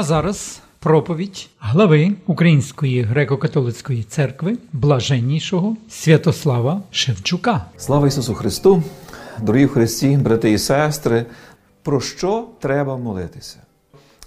А 0.00 0.02
зараз 0.02 0.60
проповідь 0.78 1.48
глави 1.58 2.12
Української 2.26 3.04
греко-католицької 3.04 4.04
церкви 4.04 4.58
блаженнішого 4.72 5.76
Святослава 5.88 6.82
Шевчука. 6.90 7.64
Слава 7.76 8.06
Ісусу 8.06 8.34
Христу! 8.34 8.82
Дорогі 9.42 9.66
Христі, 9.66 10.16
брати 10.16 10.52
і 10.52 10.58
сестри, 10.58 11.26
про 11.82 12.00
що 12.00 12.48
треба 12.60 12.96
молитися? 12.96 13.58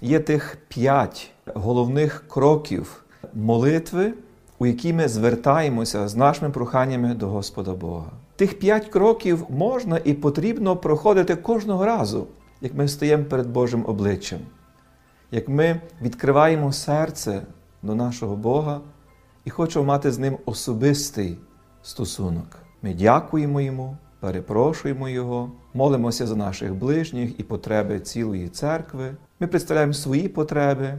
Є 0.02 0.20
тих 0.20 0.58
п'ять 0.68 1.30
головних 1.54 2.24
кроків 2.28 3.04
молитви, 3.34 4.12
у 4.58 4.66
які 4.66 4.92
ми 4.92 5.08
звертаємося 5.08 6.08
з 6.08 6.16
нашими 6.16 6.50
проханнями 6.50 7.14
до 7.14 7.26
Господа 7.28 7.72
Бога. 7.72 8.10
Тих 8.36 8.58
п'ять 8.58 8.88
кроків 8.88 9.44
можна 9.50 10.00
і 10.04 10.12
потрібно 10.12 10.76
проходити 10.76 11.36
кожного 11.36 11.84
разу, 11.84 12.26
як 12.60 12.74
ми 12.74 12.88
стоїмо 12.88 13.24
перед 13.24 13.46
Божим 13.46 13.84
обличчям, 13.86 14.38
як 15.34 15.48
ми 15.48 15.80
відкриваємо 16.02 16.72
серце 16.72 17.42
до 17.82 17.94
нашого 17.94 18.36
Бога 18.36 18.80
і 19.44 19.50
хочемо 19.50 19.84
мати 19.84 20.12
з 20.12 20.18
ним 20.18 20.38
особистий 20.44 21.38
стосунок. 21.82 22.58
Ми 22.82 22.94
дякуємо 22.94 23.60
Йому, 23.60 23.96
перепрошуємо 24.20 25.08
Його, 25.08 25.52
молимося 25.74 26.26
за 26.26 26.36
наших 26.36 26.74
ближніх 26.74 27.40
і 27.40 27.42
потреби 27.42 28.00
цілої 28.00 28.48
церкви. 28.48 29.16
Ми 29.40 29.46
представляємо 29.46 29.92
свої 29.92 30.28
потреби 30.28 30.98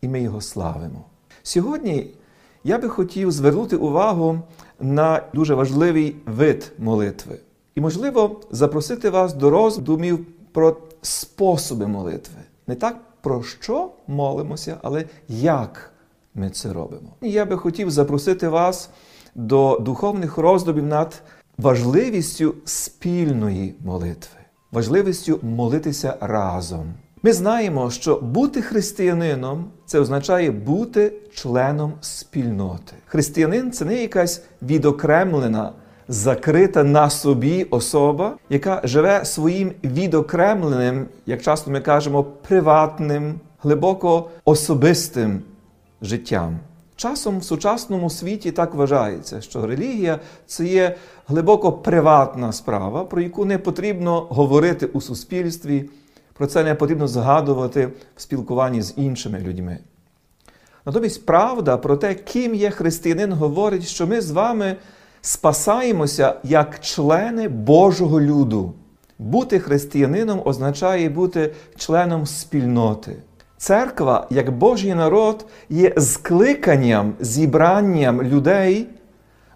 і 0.00 0.08
ми 0.08 0.20
Його 0.20 0.40
славимо. 0.40 1.04
Сьогодні 1.42 2.14
я 2.64 2.78
би 2.78 2.88
хотів 2.88 3.30
звернути 3.30 3.76
увагу 3.76 4.40
на 4.80 5.22
дуже 5.34 5.54
важливий 5.54 6.16
вид 6.26 6.72
молитви. 6.78 7.38
І, 7.74 7.80
можливо, 7.80 8.40
запросити 8.50 9.10
вас 9.10 9.34
до 9.34 9.50
роздумів 9.50 10.26
про 10.52 10.76
способи 11.02 11.86
молитви. 11.86 12.38
Не 12.66 12.74
так 12.74 13.05
про 13.26 13.42
що 13.42 13.90
молимося, 14.06 14.76
але 14.82 15.04
як 15.28 15.92
ми 16.34 16.50
це 16.50 16.72
робимо. 16.72 17.14
І 17.22 17.30
я 17.30 17.44
би 17.44 17.56
хотів 17.56 17.90
запросити 17.90 18.48
вас 18.48 18.90
до 19.34 19.78
духовних 19.78 20.38
роздумів 20.38 20.86
над 20.86 21.22
важливістю 21.58 22.54
спільної 22.64 23.74
молитви, 23.84 24.38
важливістю 24.72 25.38
молитися 25.42 26.16
разом. 26.20 26.94
Ми 27.22 27.32
знаємо, 27.32 27.90
що 27.90 28.20
бути 28.20 28.62
християнином 28.62 29.70
це 29.86 30.00
означає 30.00 30.50
бути 30.50 31.12
членом 31.34 31.92
спільноти. 32.00 32.92
Християнин 33.06 33.72
це 33.72 33.84
не 33.84 34.02
якась 34.02 34.42
відокремлена, 34.62 35.72
закрита 36.08 36.84
на 36.84 37.10
собі 37.10 37.64
особа, 37.64 38.36
яка 38.50 38.80
живе 38.84 39.24
своїм 39.24 39.72
відокремленим, 39.84 41.06
як 41.26 41.42
часто 41.42 41.70
ми 41.70 41.80
кажемо, 41.80 42.24
приватним, 42.24 43.40
глибоко 43.62 44.30
особистим 44.44 45.42
життям. 46.02 46.58
Часом 46.96 47.38
в 47.38 47.44
сучасному 47.44 48.10
світі 48.10 48.52
так 48.52 48.74
вважається, 48.74 49.40
що 49.40 49.66
релігія 49.66 50.20
це 50.46 50.64
є 50.64 50.96
глибоко 51.26 51.72
приватна 51.72 52.52
справа, 52.52 53.04
про 53.04 53.20
яку 53.20 53.44
не 53.44 53.58
потрібно 53.58 54.20
говорити 54.20 54.86
у 54.86 55.00
суспільстві. 55.00 55.90
Про 56.32 56.46
це 56.46 56.64
не 56.64 56.74
потрібно 56.74 57.08
згадувати 57.08 57.86
в 58.16 58.20
спілкуванні 58.20 58.82
з 58.82 58.94
іншими 58.96 59.38
людьми. 59.38 59.78
Натомість 60.86 61.26
правда 61.26 61.76
про 61.76 61.96
те, 61.96 62.14
ким 62.14 62.54
є 62.54 62.70
християнин, 62.70 63.32
говорить, 63.32 63.86
що 63.86 64.06
ми 64.06 64.20
з 64.20 64.30
вами 64.30 64.76
спасаємося 65.26 66.34
як 66.44 66.80
члени 66.80 67.48
Божого 67.48 68.20
люду. 68.20 68.72
Бути 69.18 69.58
християнином 69.58 70.42
означає 70.44 71.08
бути 71.08 71.54
членом 71.76 72.26
спільноти. 72.26 73.16
Церква, 73.56 74.26
як 74.30 74.50
Божий 74.58 74.94
народ, 74.94 75.46
є 75.68 75.94
скликанням, 75.98 77.14
зібранням 77.20 78.22
людей 78.22 78.88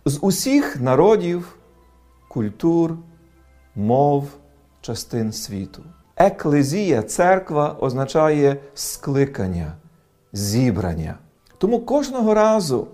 з 0.05 0.19
усіх 0.21 0.81
народів, 0.81 1.57
культур, 2.29 2.97
мов, 3.75 4.29
частин 4.81 5.33
світу. 5.33 5.83
Еклезія, 6.17 7.03
церква 7.03 7.77
означає 7.81 8.57
скликання, 8.75 9.73
зібрання. 10.33 11.15
Тому 11.59 11.81
кожного 11.81 12.35
разу, 12.35 12.87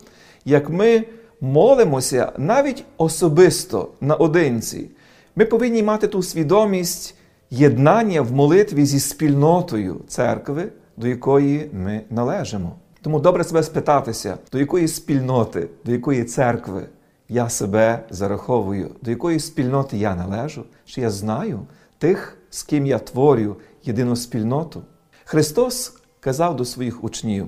як 0.44 0.70
ми 0.70 1.04
молимося 1.40 2.32
навіть 2.38 2.84
особисто 2.96 3.88
наодинці, 4.00 4.90
ми 5.36 5.44
повинні 5.44 5.82
мати 5.82 6.08
ту 6.08 6.22
свідомість 6.22 7.14
єднання 7.50 8.22
в 8.22 8.32
молитві 8.32 8.86
зі 8.86 9.00
спільнотою 9.00 10.00
церкви, 10.08 10.72
до 10.96 11.08
якої 11.08 11.70
ми 11.72 12.00
належимо. 12.10 12.76
Тому 13.02 13.20
добре 13.20 13.44
себе 13.44 13.62
спитатися, 13.62 14.38
до 14.52 14.58
якої 14.58 14.88
спільноти, 14.88 15.68
до 15.84 15.92
якої 15.92 16.24
церкви 16.24 16.86
я 17.28 17.48
себе 17.48 18.04
зараховую, 18.10 18.90
до 19.02 19.10
якої 19.10 19.40
спільноти 19.40 19.96
я 19.98 20.14
належу, 20.14 20.64
чи 20.84 21.00
я 21.00 21.10
знаю 21.10 21.60
тих, 21.98 22.38
з 22.50 22.62
ким 22.62 22.86
я 22.86 22.98
творю 22.98 23.56
єдину 23.84 24.16
спільноту. 24.16 24.82
Христос 25.24 25.96
казав 26.20 26.56
до 26.56 26.64
своїх 26.64 27.04
учнів: 27.04 27.46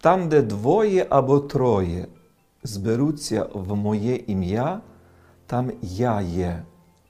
там, 0.00 0.28
де 0.28 0.42
двоє 0.42 1.06
або 1.10 1.40
троє 1.40 2.06
зберуться 2.66 3.46
в 3.54 3.76
моє 3.76 4.20
ім'я, 4.26 4.80
там 5.46 5.72
я 5.82 6.20
є 6.20 6.62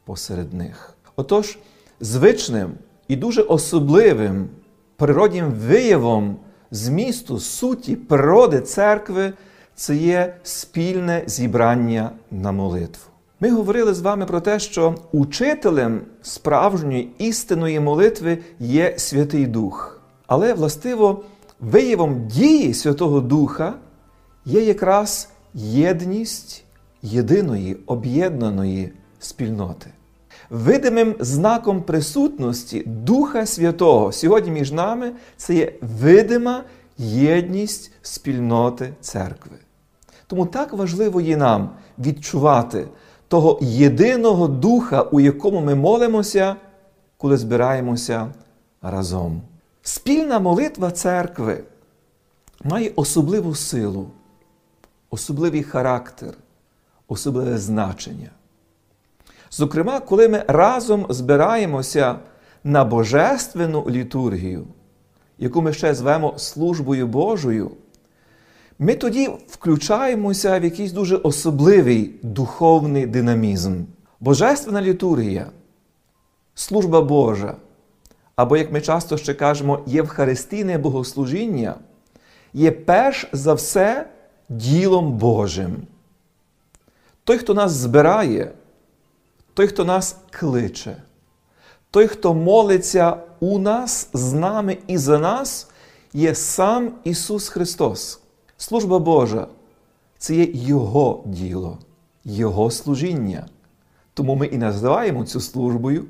посеред 0.04 0.54
них. 0.54 0.94
Отож, 1.16 1.58
звичним 2.00 2.72
і 3.08 3.16
дуже 3.16 3.42
особливим 3.42 4.48
природнім 4.96 5.50
виявом 5.50 6.36
змісту 6.70 7.38
суті 7.40 7.96
природи 7.96 8.60
церкви 8.60 9.32
це 9.74 9.96
є 9.96 10.36
спільне 10.42 11.22
зібрання 11.26 12.10
на 12.30 12.52
молитву. 12.52 13.02
Ми 13.40 13.50
говорили 13.50 13.94
з 13.94 14.00
вами 14.00 14.26
про 14.26 14.40
те, 14.40 14.58
що 14.58 14.94
учителем 15.12 16.00
справжньої 16.22 17.12
істинної 17.18 17.80
молитви 17.80 18.38
є 18.60 18.94
Святий 18.98 19.46
Дух. 19.46 20.00
Але, 20.26 20.54
властиво, 20.54 21.24
виявом 21.60 22.26
дії 22.26 22.74
Святого 22.74 23.20
Духа 23.20 23.74
є 24.44 24.62
якраз 24.62 25.28
єдність 25.56 26.64
єдиної 27.02 27.76
об'єднаної 27.86 28.92
спільноти. 29.18 29.90
Видимим 30.50 31.14
знаком 31.20 31.82
присутності 31.82 32.82
Духа 32.86 33.46
Святого 33.46 34.12
сьогодні 34.12 34.50
між 34.50 34.72
нами 34.72 35.12
це 35.36 35.54
є 35.54 35.72
видима 35.80 36.64
єдність 36.98 37.92
спільноти 38.02 38.94
церкви. 39.00 39.56
Тому 40.26 40.46
так 40.46 40.72
важливо 40.72 41.20
є 41.20 41.36
нам 41.36 41.70
відчувати 41.98 42.88
того 43.28 43.58
єдиного 43.62 44.48
духа, 44.48 45.02
у 45.02 45.20
якому 45.20 45.60
ми 45.60 45.74
молимося, 45.74 46.56
коли 47.16 47.36
збираємося 47.36 48.32
разом. 48.82 49.42
Спільна 49.82 50.38
молитва 50.38 50.90
церкви 50.90 51.64
має 52.64 52.92
особливу 52.96 53.54
силу, 53.54 54.06
особливий 55.10 55.62
характер, 55.62 56.34
особливе 57.08 57.58
значення. 57.58 58.30
Зокрема, 59.50 60.00
коли 60.00 60.28
ми 60.28 60.44
разом 60.48 61.06
збираємося 61.08 62.18
на 62.64 62.84
божественну 62.84 63.86
літургію, 63.90 64.64
яку 65.38 65.62
ми 65.62 65.72
ще 65.72 65.94
звемо 65.94 66.38
службою 66.38 67.06
Божою, 67.06 67.70
ми 68.78 68.94
тоді 68.94 69.30
включаємося 69.48 70.58
в 70.58 70.64
якийсь 70.64 70.92
дуже 70.92 71.16
особливий 71.16 72.14
духовний 72.22 73.06
динамізм. 73.06 73.82
Божественна 74.20 74.82
літургія, 74.82 75.46
служба 76.54 77.02
Божа, 77.02 77.54
або, 78.36 78.56
як 78.56 78.72
ми 78.72 78.80
часто 78.80 79.16
ще 79.16 79.34
кажемо, 79.34 79.80
євхаристійне 79.86 80.78
богослужіння, 80.78 81.74
є 82.52 82.70
перш 82.70 83.28
за 83.32 83.54
все 83.54 84.06
ділом 84.48 85.12
Божим. 85.12 85.76
Той, 87.24 87.38
хто 87.38 87.54
нас 87.54 87.72
збирає, 87.72 88.52
той, 89.54 89.66
хто 89.66 89.84
нас 89.84 90.16
кличе, 90.30 90.96
той, 91.90 92.06
хто 92.06 92.34
молиться 92.34 93.16
у 93.40 93.58
нас, 93.58 94.08
з 94.12 94.32
нами 94.32 94.78
і 94.86 94.98
за 94.98 95.18
нас, 95.18 95.68
є 96.12 96.34
сам 96.34 96.92
Ісус 97.04 97.48
Христос. 97.48 98.20
Служба 98.56 98.98
Божа 98.98 99.48
це 100.18 100.34
є 100.34 100.48
Його 100.52 101.22
діло, 101.26 101.78
Його 102.24 102.70
служіння. 102.70 103.46
Тому 104.14 104.34
ми 104.34 104.46
і 104.46 104.58
називаємо 104.58 105.24
цю 105.24 105.40
службою 105.40 106.04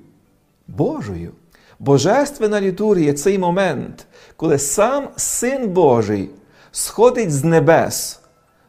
Божою. 0.69 1.33
Божественна 1.79 2.61
літургія 2.61 3.15
цей 3.15 3.39
момент, 3.39 4.07
коли 4.37 4.59
сам 4.59 5.09
Син 5.17 5.69
Божий 5.69 6.31
сходить 6.73 7.33
з 7.33 7.45
небес 7.45 8.21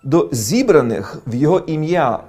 до 0.03 0.29
зібраних 0.31 1.21
в 1.27 1.35
Його 1.35 1.59
ім'я 1.59 2.19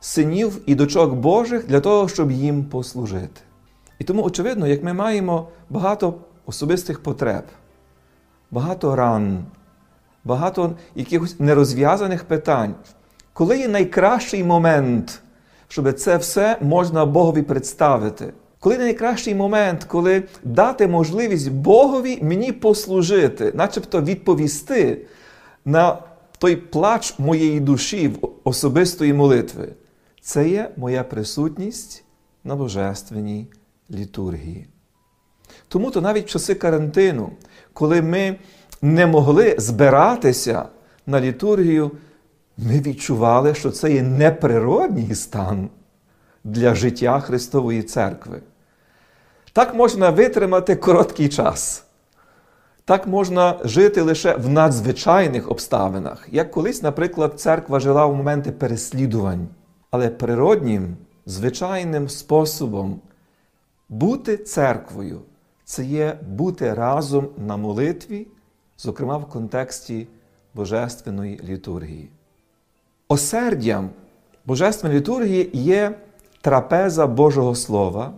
синів 0.00 0.60
і 0.66 0.74
дочок 0.74 1.14
Божих 1.14 1.66
для 1.66 1.80
того, 1.80 2.08
щоб 2.08 2.30
їм 2.30 2.64
послужити. 2.64 3.40
І 3.98 4.04
тому, 4.04 4.22
очевидно, 4.22 4.66
як 4.66 4.84
ми 4.84 4.92
маємо 4.92 5.48
багато 5.70 6.14
особистих 6.46 7.02
потреб, 7.02 7.44
багато 8.50 8.96
ран, 8.96 9.44
багато 10.24 10.72
якихось 10.94 11.40
нерозв'язаних 11.40 12.24
питань, 12.24 12.74
коли 13.32 13.58
є 13.58 13.68
найкращий 13.68 14.44
момент, 14.44 15.20
щоб 15.68 15.92
це 15.92 16.16
все 16.16 16.58
можна 16.60 17.06
Богові 17.06 17.42
представити. 17.42 18.32
Коли 18.60 18.78
найкращий 18.78 19.34
момент, 19.34 19.84
коли 19.84 20.22
дати 20.42 20.86
можливість 20.86 21.52
Богові 21.52 22.18
мені 22.22 22.52
послужити, 22.52 23.52
начебто 23.54 24.02
відповісти 24.02 25.06
на 25.64 25.98
той 26.44 26.56
плач 26.56 27.18
моєї 27.18 27.60
душі 27.60 28.08
в 28.08 28.28
особистої 28.44 29.12
молитви, 29.12 29.68
це 30.20 30.48
є 30.48 30.70
моя 30.76 31.04
присутність 31.04 32.04
на 32.44 32.56
божественній 32.56 33.46
літургії. 33.90 34.66
Тому 35.68 35.90
то 35.90 36.00
навіть 36.00 36.26
в 36.26 36.28
часи 36.28 36.54
карантину, 36.54 37.30
коли 37.72 38.02
ми 38.02 38.36
не 38.82 39.06
могли 39.06 39.54
збиратися 39.58 40.68
на 41.06 41.20
літургію, 41.20 41.90
ми 42.58 42.80
відчували, 42.80 43.54
що 43.54 43.70
це 43.70 43.92
є 43.92 44.02
неприродній 44.02 45.14
стан 45.14 45.70
для 46.44 46.74
життя 46.74 47.20
Христової 47.20 47.82
Церкви. 47.82 48.40
Так 49.52 49.74
можна 49.74 50.10
витримати 50.10 50.76
короткий 50.76 51.28
час. 51.28 51.84
Так 52.86 53.06
можна 53.06 53.60
жити 53.64 54.00
лише 54.00 54.36
в 54.36 54.48
надзвичайних 54.48 55.50
обставинах, 55.50 56.28
як 56.32 56.50
колись, 56.50 56.82
наприклад, 56.82 57.40
церква 57.40 57.80
жила 57.80 58.06
в 58.06 58.16
моменти 58.16 58.52
переслідувань, 58.52 59.48
але 59.90 60.08
природнім, 60.08 60.96
звичайним 61.26 62.08
способом 62.08 63.00
бути 63.88 64.36
церквою 64.36 65.20
це 65.64 65.84
є 65.84 66.18
бути 66.28 66.74
разом 66.74 67.28
на 67.36 67.56
молитві, 67.56 68.26
зокрема 68.78 69.16
в 69.16 69.28
контексті 69.28 70.06
Божественної 70.54 71.40
літургії. 71.44 72.10
Осердям 73.08 73.90
Божественної 74.46 75.00
літургії 75.00 75.50
є 75.52 75.98
трапеза 76.40 77.06
Божого 77.06 77.54
Слова, 77.54 78.12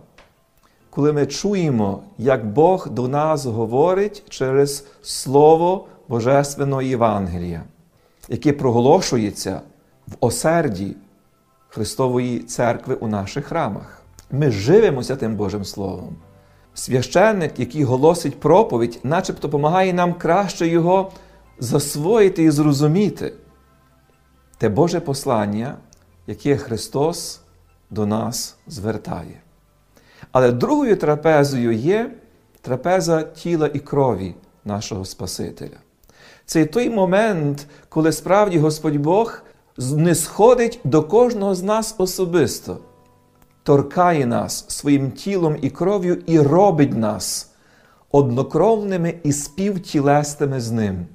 коли 0.97 1.13
ми 1.13 1.25
чуємо, 1.25 2.03
як 2.17 2.47
Бог 2.47 2.89
до 2.89 3.07
нас 3.07 3.45
говорить 3.45 4.23
через 4.29 4.87
Слово 5.01 5.87
Божественного 6.07 6.81
Євангелія, 6.81 7.63
яке 8.29 8.53
проголошується 8.53 9.61
в 10.07 10.15
осерді 10.19 10.95
Христової 11.69 12.39
церкви 12.39 12.95
у 12.95 13.07
наших 13.07 13.45
храмах. 13.45 14.01
Ми 14.31 14.51
живемося 14.51 15.15
тим 15.15 15.35
Божим 15.35 15.65
Словом. 15.65 16.15
Священник, 16.73 17.59
який 17.59 17.83
голосить 17.83 18.39
проповідь, 18.39 18.99
начебто 19.03 19.41
допомагає 19.41 19.93
нам 19.93 20.13
краще 20.13 20.67
його 20.67 21.11
засвоїти 21.59 22.43
і 22.43 22.51
зрозуміти. 22.51 23.33
Те 24.57 24.69
Боже 24.69 24.99
послання, 24.99 25.77
яке 26.27 26.57
Христос 26.57 27.41
до 27.89 28.05
нас 28.05 28.57
звертає. 28.67 29.41
Але 30.31 30.51
другою 30.51 30.97
трапезою 30.97 31.71
є 31.71 32.11
трапеза 32.61 33.23
тіла 33.23 33.69
і 33.73 33.79
крові 33.79 34.35
нашого 34.65 35.05
Спасителя. 35.05 35.77
Це 36.45 36.65
той 36.65 36.89
момент, 36.89 37.67
коли 37.89 38.11
справді 38.11 38.59
Господь 38.59 38.97
Бог 38.97 39.41
не 39.77 40.15
сходить 40.15 40.79
до 40.83 41.03
кожного 41.03 41.55
з 41.55 41.63
нас 41.63 41.95
особисто, 41.97 42.77
торкає 43.63 44.25
нас 44.25 44.65
своїм 44.67 45.11
тілом 45.11 45.57
і 45.61 45.69
кров'ю 45.69 46.21
і 46.25 46.39
робить 46.39 46.97
нас 46.97 47.51
однокровними 48.11 49.13
і 49.23 49.33
співтілесними 49.33 50.61
з 50.61 50.71
Ним. 50.71 51.05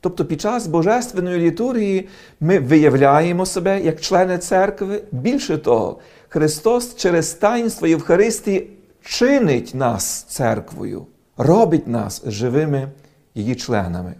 Тобто 0.00 0.24
під 0.24 0.40
час 0.40 0.66
Божественної 0.66 1.40
літургії 1.40 2.08
ми 2.40 2.58
виявляємо 2.58 3.46
себе 3.46 3.80
як 3.80 4.00
члени 4.00 4.38
церкви. 4.38 5.02
Більше 5.12 5.58
того, 5.58 5.98
Христос 6.32 6.96
через 6.96 7.34
таїнство 7.34 7.86
Євхаристії 7.86 8.70
чинить 9.02 9.74
нас 9.74 10.22
церквою, 10.22 11.06
робить 11.36 11.88
нас 11.88 12.22
живими 12.26 12.88
її 13.34 13.54
членами. 13.54 14.14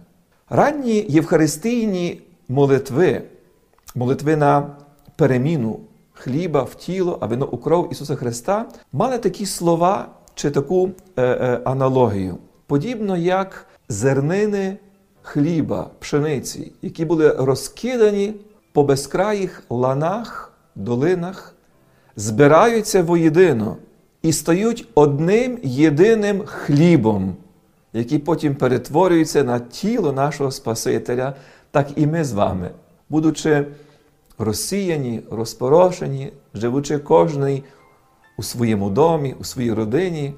Ранні 0.49 1.05
євхаристійні 1.09 2.21
молитви, 2.49 3.21
молитви 3.95 4.35
на 4.35 4.75
переміну 5.15 5.79
хліба 6.13 6.63
в 6.63 6.75
тіло, 6.75 7.17
а 7.21 7.25
вино 7.25 7.47
у 7.51 7.57
кров 7.57 7.91
Ісуса 7.91 8.15
Христа, 8.15 8.65
мали 8.93 9.17
такі 9.17 9.45
слова 9.45 10.07
чи 10.35 10.51
таку 10.51 10.89
е, 11.15 11.23
е, 11.23 11.61
аналогію, 11.65 12.37
подібно 12.67 13.17
як 13.17 13.67
зернини 13.89 14.77
хліба, 15.21 15.89
пшениці, 15.99 16.71
які 16.81 17.05
були 17.05 17.29
розкидані 17.29 18.33
по 18.71 18.83
безкраїх 18.83 19.63
ланах, 19.69 20.53
долинах, 20.75 21.55
збираються 22.21 23.03
воєдино 23.03 23.77
і 24.21 24.33
стають 24.33 24.87
одним 24.95 25.59
єдиним 25.63 26.41
хлібом, 26.45 27.35
який 27.93 28.19
потім 28.19 28.55
перетворюється 28.55 29.43
на 29.43 29.59
тіло 29.59 30.13
нашого 30.13 30.51
Спасителя, 30.51 31.35
так 31.71 31.87
і 31.95 32.07
ми 32.07 32.23
з 32.23 32.33
вами, 32.33 32.71
будучи 33.09 33.65
розсіяні, 34.37 35.21
розпорошені, 35.31 36.31
живучи 36.53 36.97
кожний 36.97 37.63
у 38.37 38.43
своєму 38.43 38.89
домі, 38.89 39.35
у 39.39 39.43
своїй 39.43 39.73
родині, 39.73 40.33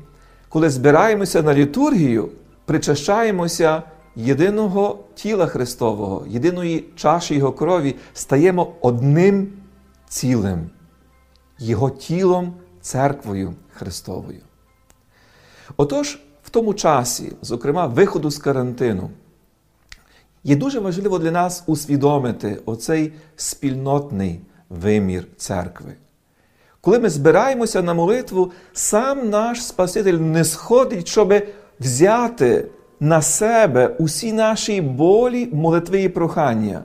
коли 0.49 0.69
збираємося 0.69 1.41
на 1.41 1.53
літургію, 1.53 2.29
причащаємося 2.65 3.83
єдиного 4.15 4.99
тіла 5.15 5.45
Христового, 5.45 6.25
єдиної 6.27 6.85
чаші 6.95 7.35
Його 7.35 7.51
крові, 7.51 7.95
стаємо 8.13 8.73
одним 8.81 9.47
цілим, 10.09 10.69
Його 11.59 11.89
тілом, 11.89 12.53
церквою 12.81 13.53
Христовою. 13.73 14.41
Отож, 15.77 16.19
в 16.43 16.49
тому 16.49 16.73
часі, 16.73 17.33
зокрема, 17.41 17.87
виходу 17.87 18.29
з 18.31 18.37
карантину, 18.37 19.09
є 20.43 20.55
дуже 20.55 20.79
важливо 20.79 21.19
для 21.19 21.31
нас 21.31 21.63
усвідомити 21.67 22.61
оцей 22.65 23.13
спільнотний 23.35 24.41
вимір 24.69 25.27
церкви. 25.37 25.93
Коли 26.81 26.99
ми 26.99 27.09
збираємося 27.09 27.81
на 27.81 27.93
молитву, 27.93 28.51
сам 28.73 29.29
наш 29.29 29.65
Спаситель 29.65 30.13
не 30.13 30.43
сходить, 30.43 31.07
щоб 31.07 31.33
взяти 31.79 32.67
на 32.99 33.21
себе 33.21 33.95
усі 33.99 34.33
наші 34.33 34.81
болі, 34.81 35.49
молитви 35.53 36.01
і 36.01 36.09
прохання, 36.09 36.83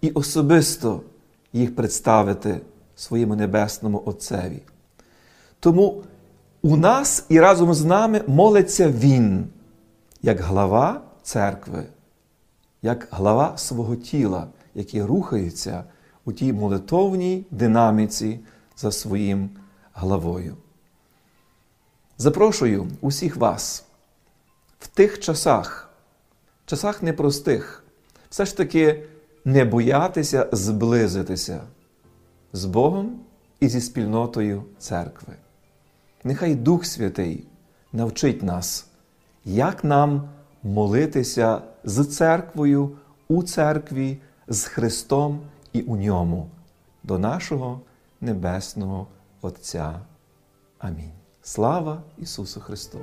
і 0.00 0.10
особисто 0.10 1.00
їх 1.52 1.76
представити 1.76 2.60
своєму 2.96 3.36
Небесному 3.36 4.02
Отцеві. 4.06 4.62
Тому 5.60 6.02
у 6.62 6.76
нас 6.76 7.24
і 7.28 7.40
разом 7.40 7.74
з 7.74 7.84
нами 7.84 8.22
молиться 8.26 8.88
Він, 8.88 9.46
як 10.22 10.40
глава 10.40 11.00
церкви, 11.22 11.84
як 12.82 13.08
глава 13.10 13.58
свого 13.58 13.96
тіла, 13.96 14.46
який 14.74 15.02
рухається 15.02 15.84
у 16.24 16.32
тій 16.32 16.52
молитовній 16.52 17.46
динаміці 17.50 18.40
за 18.76 18.92
своїм 18.92 19.50
главою. 19.94 20.56
Запрошую 22.18 22.88
усіх 23.00 23.36
вас 23.36 23.84
в 24.80 24.86
тих 24.86 25.20
часах, 25.20 25.90
часах 26.66 27.02
непростих, 27.02 27.84
все 28.30 28.44
ж 28.44 28.56
таки 28.56 29.04
не 29.44 29.64
боятися 29.64 30.48
зблизитися 30.52 31.62
з 32.54 32.64
Богом 32.64 33.20
і 33.60 33.68
зі 33.68 33.80
спільнотою 33.80 34.62
церкви. 34.78 35.34
Нехай 36.24 36.54
Дух 36.54 36.86
Святий 36.86 37.44
навчить 37.92 38.42
нас, 38.42 38.86
як 39.44 39.84
нам 39.84 40.28
молитися 40.62 41.62
з 41.84 42.04
церквою 42.04 42.90
у 43.28 43.42
церкві, 43.42 44.18
з 44.48 44.64
Христом 44.64 45.40
і 45.72 45.80
у 45.80 45.96
ньому, 45.96 46.46
до 47.02 47.18
нашого 47.18 47.80
Небесного 48.20 49.06
Отця. 49.42 50.00
Амінь. 50.78 51.12
Слава 51.42 52.02
Ісусу 52.18 52.60
Христу! 52.60 52.98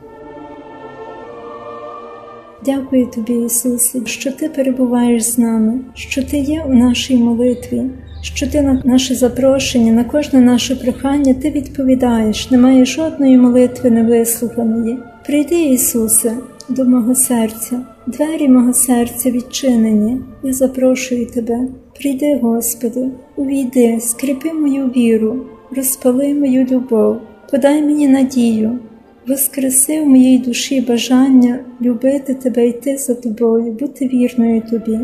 Дякую 2.66 3.08
тобі, 3.08 3.46
Ісусе, 3.46 4.06
що 4.06 4.32
ти 4.32 4.50
перебуваєш 4.50 5.24
з 5.24 5.38
нами, 5.38 5.80
що 5.94 6.24
ти 6.24 6.38
є 6.38 6.64
у 6.64 6.74
нашій 6.74 7.18
молитві, 7.18 7.92
що 8.22 8.48
ти 8.48 8.62
на 8.62 8.82
наше 8.86 9.16
запрошення, 9.16 9.92
на 9.92 10.04
кожне 10.04 10.42
наше 10.42 10.76
прохання 10.76 11.34
ти 11.34 11.50
відповідаєш, 11.50 12.52
немає 12.52 12.86
жодної 12.86 13.38
молитви 13.38 13.92
невислуханої. 13.92 14.98
Прийди, 15.26 15.64
Ісусе, 15.64 16.34
до 16.70 16.86
мого 16.86 17.16
серця, 17.16 17.82
двері 18.08 18.48
мого 18.48 18.74
серця 18.74 19.32
відчинені. 19.32 20.18
Я 20.44 20.54
запрошую 20.54 21.26
тебе. 21.26 21.68
Прийди, 22.00 22.40
Господи, 22.42 23.08
увійди, 23.36 24.00
скріпи 24.02 24.54
мою 24.54 24.88
віру, 24.88 25.46
розпали 25.76 26.34
мою 26.34 26.66
любов, 26.66 27.18
подай 27.52 27.82
мені 27.82 28.08
надію, 28.08 28.80
воскреси 29.28 30.02
в 30.02 30.08
моїй 30.08 30.38
душі 30.38 30.82
бажання 30.82 31.60
любити 31.82 32.34
Тебе 32.34 32.68
йти 32.68 32.98
за 32.98 33.16
тобою, 33.16 33.72
бути 33.72 34.08
вірною 34.08 34.62
Тобі. 34.62 35.00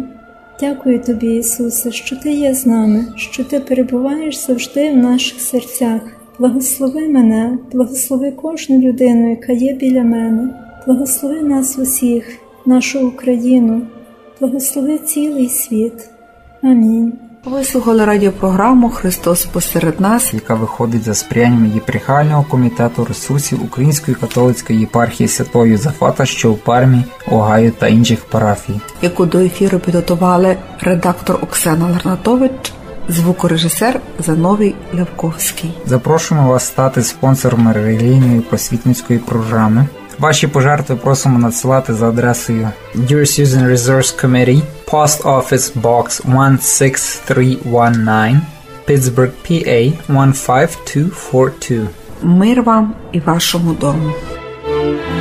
Дякую 0.60 1.00
Тобі, 1.00 1.36
Ісусе, 1.36 1.92
що 1.92 2.16
Ти 2.16 2.32
є 2.32 2.54
з 2.54 2.66
нами, 2.66 3.06
що 3.16 3.44
Ти 3.44 3.60
перебуваєш 3.60 4.46
завжди 4.46 4.92
в 4.92 4.98
наших 4.98 5.42
серцях. 5.42 6.02
Благослови 6.40 7.08
мене, 7.08 7.58
благослови 7.72 8.32
кожну 8.32 8.80
людину, 8.80 9.30
яка 9.30 9.54
є 9.54 9.74
біля 9.74 10.04
мене, 10.04 10.50
благослови 10.88 11.42
нас 11.42 11.78
усіх, 11.78 12.38
нашу 12.66 13.08
Україну, 13.08 13.82
благослови 14.40 14.98
цілий 14.98 15.50
світ. 15.50 16.10
Амінь. 16.62 17.27
Ви 17.52 17.64
слухали 17.64 18.06
радіопрограму 18.06 18.90
Христос 18.90 19.46
посеред 19.46 20.02
нас. 20.02 20.34
яка 20.34 20.56
виходить 20.56 21.04
за 21.04 21.14
сприянням 21.14 21.72
єпархіального 21.76 22.44
комітету 22.44 23.06
ресурсів 23.06 23.64
Української 23.64 24.18
католицької 24.18 24.80
єпархії 24.80 25.28
Святого 25.28 25.66
Юзафата, 25.66 26.26
що 26.26 26.52
в 26.52 26.58
Пармі, 26.58 27.04
Огайо 27.32 27.72
та 27.72 27.88
інших 27.88 28.26
парафій. 28.26 28.80
яку 29.02 29.26
до 29.26 29.40
ефіру 29.40 29.80
підготували 29.80 30.58
редактор 30.80 31.40
Оксана 31.42 31.90
Ларнатович, 31.90 32.74
звукорежисер 33.10 34.00
Зановій 34.20 34.76
Левковський. 34.94 35.74
Запрошуємо 35.86 36.50
вас 36.50 36.66
стати 36.66 37.04
спонсором 37.04 37.72
релігійної 37.72 38.42
просвітницької 38.42 39.20
програми. 39.20 39.88
Ваші 40.20 40.48
пожертви 40.48 40.96
просимо 40.96 41.40
надсилати 41.40 41.94
за 41.94 42.10
адресою 42.10 42.70
Dear 42.96 43.20
Susan 43.20 43.72
Resource 43.72 44.26
Committee, 44.26 44.62
Post 44.87 45.25
Office 45.25 45.75
Box 45.75 46.23
16319, 46.25 48.41
Pittsburgh, 48.87 49.33
PA 49.49 49.93
15242. 50.09 51.87
Мир 52.23 52.63
вам 52.63 52.95
і 53.13 53.21
вашому 53.21 53.73
дому. 53.73 54.13
Amen. 54.73 55.16